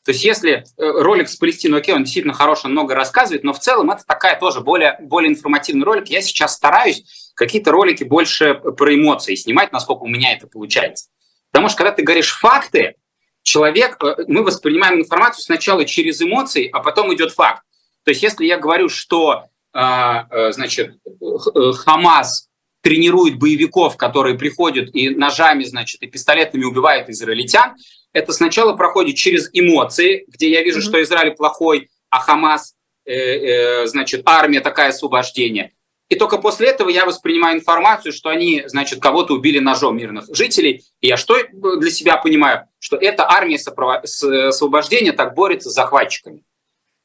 [0.06, 3.52] То есть если э, ролик с Палестиной, окей, он действительно хорош, он много рассказывает, но
[3.52, 6.08] в целом это такая тоже более, более информативный ролик.
[6.08, 11.10] Я сейчас стараюсь какие-то ролики больше про эмоции снимать, насколько у меня это получается.
[11.58, 12.94] Потому что когда ты говоришь факты,
[13.42, 17.64] человек, э, мы воспринимаем информацию сначала через эмоции, а потом идет факт.
[18.04, 22.48] То есть если я говорю, что а, э, значит, э, Хамас
[22.84, 27.74] тренирует боевиков, которые приходят и ножами, значит, и пистолетами убивают израильтян,
[28.14, 30.84] это сначала проходит через эмоции, где я вижу, mm-hmm.
[30.84, 35.72] что Израиль плохой, а Хамас, э, э, значит, армия такая освобождение.
[36.10, 40.84] И только после этого я воспринимаю информацию, что они, значит, кого-то убили ножом мирных жителей.
[41.02, 42.68] И я что для себя понимаю?
[42.80, 46.44] Что эта армия освобождения так борется с захватчиками.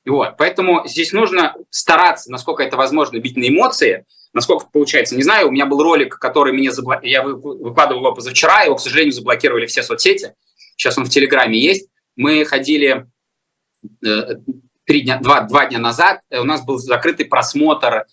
[0.07, 0.37] Вот.
[0.39, 5.17] Поэтому здесь нужно стараться, насколько это возможно, бить на эмоции, насколько получается.
[5.17, 6.93] Не знаю, у меня был ролик, который мне забл...
[7.03, 10.35] я выкладывал его позавчера, его, к сожалению, заблокировали все соцсети.
[10.77, 11.89] Сейчас он в Телеграме есть.
[12.15, 13.07] Мы ходили
[14.05, 14.35] э,
[14.85, 18.05] три дня, два, два дня назад, у нас был закрытый просмотр Э,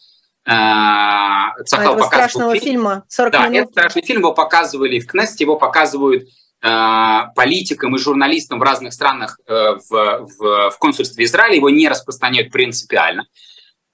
[0.49, 2.63] Цахал показывал страшного фильм.
[2.63, 3.55] фильма 40 да, минут.
[3.55, 8.93] этот страшный фильм его показывали в Кнессете, его показывают э, политикам и журналистам в разных
[8.93, 13.27] странах э, в, в, в консульстве Израиля, его не распространяют принципиально.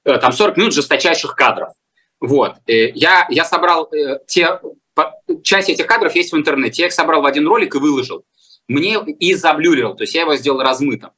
[0.05, 1.69] Э, там 40 минут жесточайших кадров.
[2.21, 2.55] Вот.
[2.67, 4.59] Э, я, я собрал э, те...
[5.43, 6.83] Часть этих кадров есть в интернете.
[6.83, 8.23] Я их собрал в один ролик и выложил.
[8.69, 11.11] Мне и заблюрил, то есть я его сделал размытым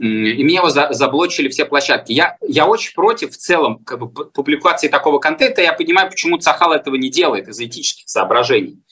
[0.00, 2.12] и меня его за, заблочили все площадки.
[2.12, 5.60] Я, я очень против в целом как бы, публикации такого контента.
[5.60, 8.82] Я понимаю, почему Цахал этого не делает из этических соображений.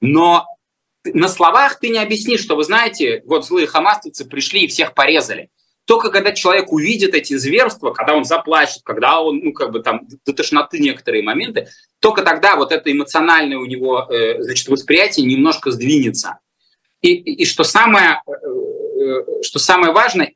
[0.00, 0.46] Но
[1.04, 5.50] на словах ты не объяснишь, что вы знаете, вот злые хамастовцы пришли и всех порезали.
[5.84, 10.08] Только когда человек увидит эти зверства, когда он заплачет, когда он, ну, как бы там,
[10.24, 11.68] до тошноты некоторые моменты,
[12.00, 16.38] только тогда вот это эмоциональное у него, э, значит, восприятие немножко сдвинется.
[17.02, 20.32] И, и, что самое, э, э что самое важное,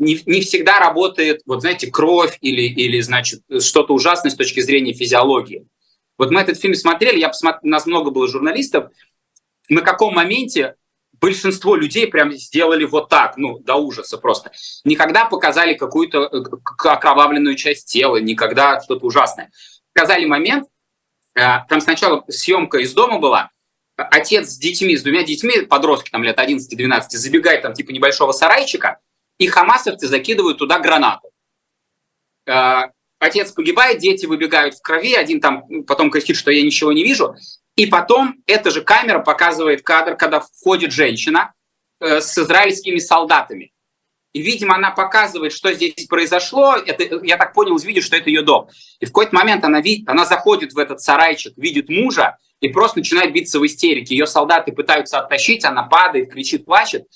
[0.00, 4.94] не, не всегда работает, вот знаете, кровь или, или значит, что-то ужасное с точки зрения
[4.94, 5.66] физиологии.
[6.18, 8.90] Вот мы этот фильм смотрели, я посмотрел, у нас много было журналистов,
[9.68, 10.74] на каком моменте
[11.20, 14.52] большинство людей прям сделали вот так, ну, до ужаса просто.
[14.84, 19.50] Никогда показали какую-то э, окровавленную часть тела, никогда что-то ужасное.
[19.92, 20.66] Показали момент,
[21.34, 23.50] э, там сначала съемка из дома была,
[23.96, 28.98] отец с детьми, с двумя детьми, подростки там лет 11-12, забегает там типа небольшого сарайчика,
[29.40, 31.30] и хамасовцы закидывают туда гранату.
[32.46, 32.82] Э,
[33.18, 37.34] отец погибает, дети выбегают в крови, один там потом кричит, что я ничего не вижу.
[37.74, 41.54] И потом эта же камера показывает кадр, когда входит женщина
[42.00, 43.72] э, с израильскими солдатами.
[44.34, 46.76] И, видимо, она показывает, что здесь произошло.
[46.76, 48.68] Это, я так понял из видео, что это ее дом.
[49.00, 52.98] И в какой-то момент она, видит, она заходит в этот сарайчик, видит мужа и просто
[52.98, 54.14] начинает биться в истерике.
[54.14, 57.06] Ее солдаты пытаются оттащить, она падает, кричит, плачет.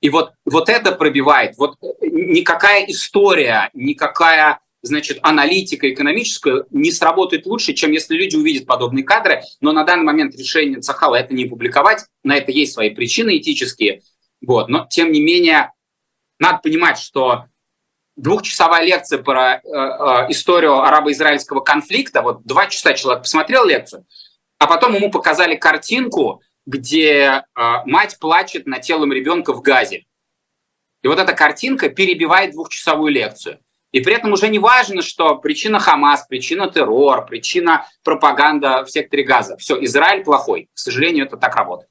[0.00, 1.56] И вот, вот это пробивает.
[1.56, 9.04] Вот никакая история, никакая значит, аналитика экономическая не сработает лучше, чем если люди увидят подобные
[9.04, 9.42] кадры.
[9.60, 12.06] Но на данный момент решение Цахала это не публиковать.
[12.22, 14.02] На это есть свои причины этические.
[14.40, 14.68] Вот.
[14.68, 15.72] Но, тем не менее,
[16.38, 17.46] надо понимать, что
[18.16, 24.06] двухчасовая лекция про э, э, историю арабо-израильского конфликта, вот два часа человек посмотрел лекцию,
[24.58, 27.42] а потом ему показали картинку, где э,
[27.86, 30.04] мать плачет над телом ребенка в газе.
[31.02, 33.58] И вот эта картинка перебивает двухчасовую лекцию.
[33.90, 39.22] И при этом уже не важно, что причина Хамас, причина террор, причина пропаганда в секторе
[39.22, 39.56] газа.
[39.56, 40.68] Все, Израиль плохой.
[40.74, 41.88] К сожалению, это так работает.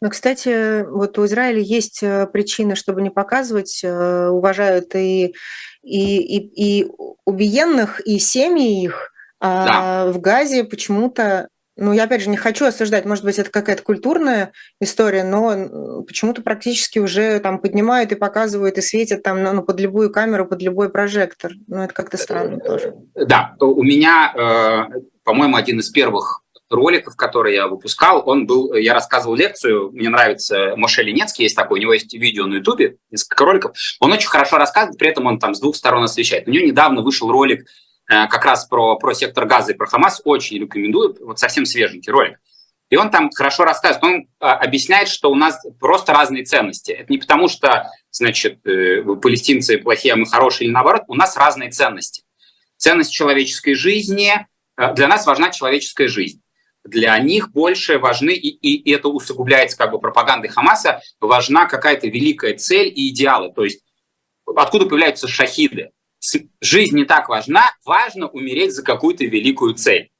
[0.00, 3.82] Ну, кстати, вот у Израиля есть э, причины, чтобы не показывать.
[3.84, 5.34] Э, уважают и,
[5.82, 6.86] и, и, и
[7.26, 9.12] убиенных, и семьи их.
[9.38, 10.12] А да.
[10.12, 14.52] в Газе почему-то ну, я опять же не хочу осуждать, может быть, это какая-то культурная
[14.80, 20.10] история, но почему-то практически уже там поднимают и показывают и светят там ну, под любую
[20.10, 21.52] камеру, под любой прожектор.
[21.66, 22.94] Ну, это как-то странно тоже.
[23.14, 28.94] Да, у меня, э, по-моему, один из первых роликов, который я выпускал, он был, я
[28.94, 33.44] рассказывал лекцию, мне нравится Моше Ленецкий, есть такой, у него есть видео на ютубе, несколько
[33.44, 36.48] роликов, он очень хорошо рассказывает, при этом он там с двух сторон освещает.
[36.48, 37.66] У него недавно вышел ролик
[38.06, 42.38] как раз про, про сектор газа и про Хамас, очень рекомендую, вот совсем свеженький ролик.
[42.88, 46.92] И он там хорошо рассказывает, он а, объясняет, что у нас просто разные ценности.
[46.92, 51.36] Это не потому, что, значит, э, палестинцы плохие, а мы хорошие, или наоборот, у нас
[51.36, 52.22] разные ценности.
[52.76, 54.32] Ценность человеческой жизни,
[54.76, 56.42] э, для нас важна человеческая жизнь.
[56.84, 62.54] Для них больше важны, и, и это усугубляется как бы пропагандой Хамаса, важна какая-то великая
[62.54, 63.52] цель и идеалы.
[63.52, 63.82] То есть
[64.54, 65.90] откуда появляются шахиды?
[66.60, 70.10] Жизнь не так важна, важно умереть за какую-то великую цель.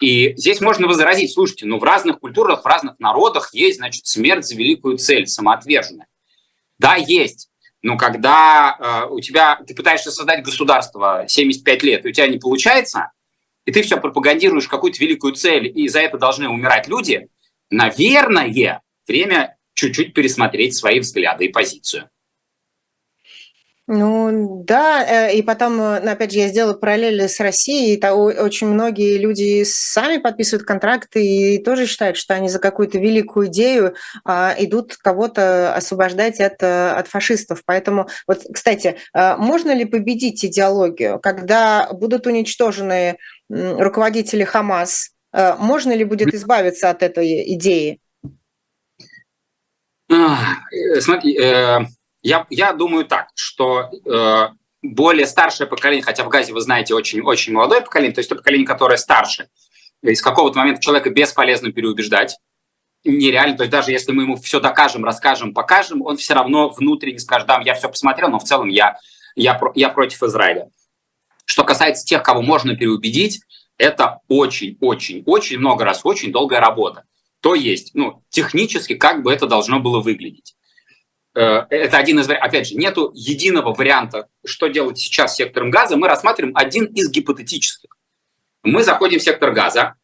[0.00, 4.46] И здесь можно возразить, слушайте, ну в разных культурах, в разных народах есть, значит, смерть
[4.46, 6.06] за великую цель, самоотверженная.
[6.78, 7.50] Да, есть.
[7.82, 12.38] Но когда э, у тебя, ты пытаешься создать государство 75 лет, и у тебя не
[12.38, 13.12] получается,
[13.64, 17.28] и ты все пропагандируешь какую-то великую цель, и за это должны умирать люди,
[17.70, 22.08] наверное, время чуть-чуть пересмотреть свои взгляды и позицию.
[23.90, 28.06] Ну да, э, и потом, э, ну, опять же, я сделала параллели с Россией, и
[28.06, 33.94] очень многие люди сами подписывают контракты и тоже считают, что они за какую-то великую идею
[34.26, 37.62] а, идут кого-то освобождать от, э, от фашистов.
[37.64, 43.16] Поэтому, вот, кстати, можно ли победить идеологию, когда будут уничтожены
[43.48, 45.12] руководители Хамас?
[45.32, 48.00] Можно ли будет избавиться от этой идеи?
[51.00, 51.38] Смотри,
[52.28, 54.48] я, я думаю так, что э,
[54.82, 58.36] более старшее поколение, хотя в Газе, вы знаете, очень, очень молодое поколение, то есть то
[58.36, 59.48] поколение, которое старше,
[60.02, 62.36] из какого-то момента человека бесполезно переубеждать,
[63.04, 67.18] нереально, то есть даже если мы ему все докажем, расскажем, покажем, он все равно внутренне
[67.18, 68.98] скажет, да, я все посмотрел, но в целом я,
[69.34, 70.68] я, я против Израиля.
[71.46, 73.40] Что касается тех, кого можно переубедить,
[73.78, 77.04] это очень-очень-очень много раз очень долгая работа.
[77.40, 80.57] То есть, ну, технически, как бы это должно было выглядеть.
[81.34, 85.96] Э, это один из, опять же, нету единого варианта, что делать сейчас с сектором газа.
[85.96, 87.90] Мы рассматриваем один из гипотетических.
[88.62, 89.94] Мы заходим в сектор газа,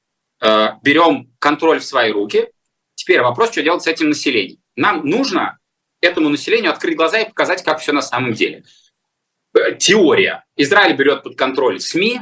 [0.40, 2.48] э, берем контроль в свои руки.
[2.94, 4.58] Теперь вопрос, что делать с этим населением.
[4.76, 5.58] Нам нужно
[6.00, 8.64] этому населению открыть глаза и показать, как все на самом деле.
[9.54, 10.44] Э, теория.
[10.56, 12.20] Израиль берет под контроль СМИ,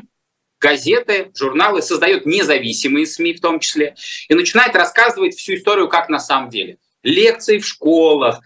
[0.61, 3.97] газеты, журналы, создает независимые СМИ в том числе,
[4.29, 8.41] и начинает рассказывать всю историю, как на самом деле лекции в школах,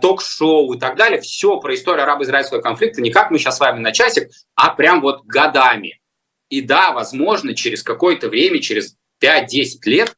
[0.00, 1.20] ток-шоу и так далее.
[1.20, 5.00] Все про историю арабо-израильского конфликта не как мы сейчас с вами на часик, а прям
[5.00, 6.00] вот годами.
[6.48, 10.14] И да, возможно, через какое-то время, через 5-10 лет,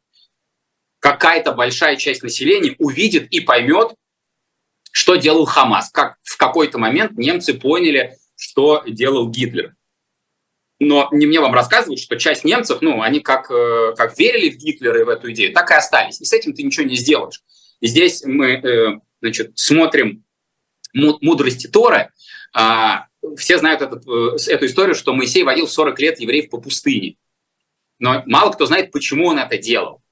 [0.99, 3.95] какая-то большая часть населения увидит и поймет,
[4.91, 5.91] что делал Хамас.
[5.91, 9.75] Как в какой-то момент немцы поняли, что делал Гитлер.
[10.81, 14.57] Но не мне вам рассказывать, что часть немцев, ну, они как, э, как верили в
[14.57, 16.21] Гитлера и в эту идею, так и остались.
[16.21, 17.43] И с этим ты ничего не сделаешь.
[17.81, 20.22] Здесь мы э, значит, смотрим
[20.93, 22.11] мудрости Торы.
[22.53, 23.07] А,
[23.37, 27.16] все знают этот, э, эту историю, что Моисей водил 40 лет евреев по пустыне.
[27.99, 30.03] Но мало кто знает, почему он это делал.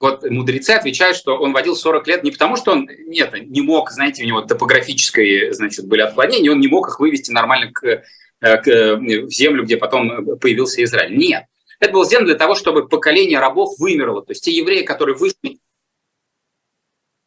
[0.00, 3.90] Вот мудрецы отвечают, что он водил 40 лет не потому, что он нет, не мог,
[3.90, 8.02] знаете, у него топографические значит, были отклонения, он не мог их вывести нормально к, э,
[8.40, 11.16] к, в землю, где потом появился Израиль.
[11.16, 11.44] Нет.
[11.78, 14.22] Это было сделано для того, чтобы поколение рабов вымерло.
[14.22, 15.58] То есть те евреи, которые вышли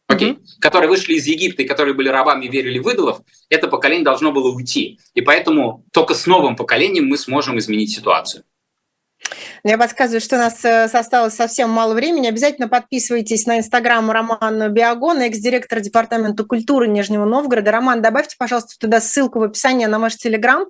[0.07, 0.39] окей, okay.
[0.59, 4.31] которые вышли из Египта и которые были рабами и верили в идолов, это поколение должно
[4.31, 4.99] было уйти.
[5.13, 8.43] И поэтому только с новым поколением мы сможем изменить ситуацию.
[9.67, 12.27] Я подсказываю, что у нас э, осталось совсем мало времени.
[12.27, 17.71] Обязательно подписывайтесь на инстаграм Романа Биагона, экс-директор Департамента культуры Нижнего Новгорода.
[17.71, 20.65] Роман, добавьте, пожалуйста, туда ссылку в описании на ваш телеграм.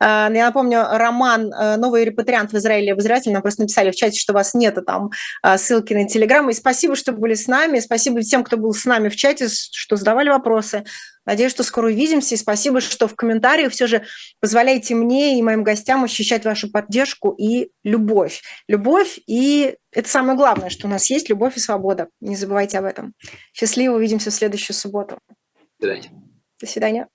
[0.00, 4.18] Э, я напомню, Роман, э, новый репатриант в Израиле обозреватель, нам просто написали в чате,
[4.18, 5.10] что вас нету там
[5.56, 6.50] ссылки на телеграм.
[6.50, 7.78] И спасибо, что были с нами.
[7.78, 10.82] Спасибо тем, кто был с нами в чате, что задавали вопросы.
[11.26, 12.34] Надеюсь, что скоро увидимся.
[12.34, 14.02] И спасибо, что в комментариях все же
[14.40, 17.70] позволяете мне и моим гостям ощущать вашу поддержку и
[18.68, 18.90] любовь.
[18.90, 22.08] Любовь и это самое главное, что у нас есть любовь и свобода.
[22.20, 23.14] Не забывайте об этом.
[23.52, 25.18] Счастливо, увидимся в следующую субботу.
[25.78, 26.10] До свидания.
[26.60, 27.08] До свидания.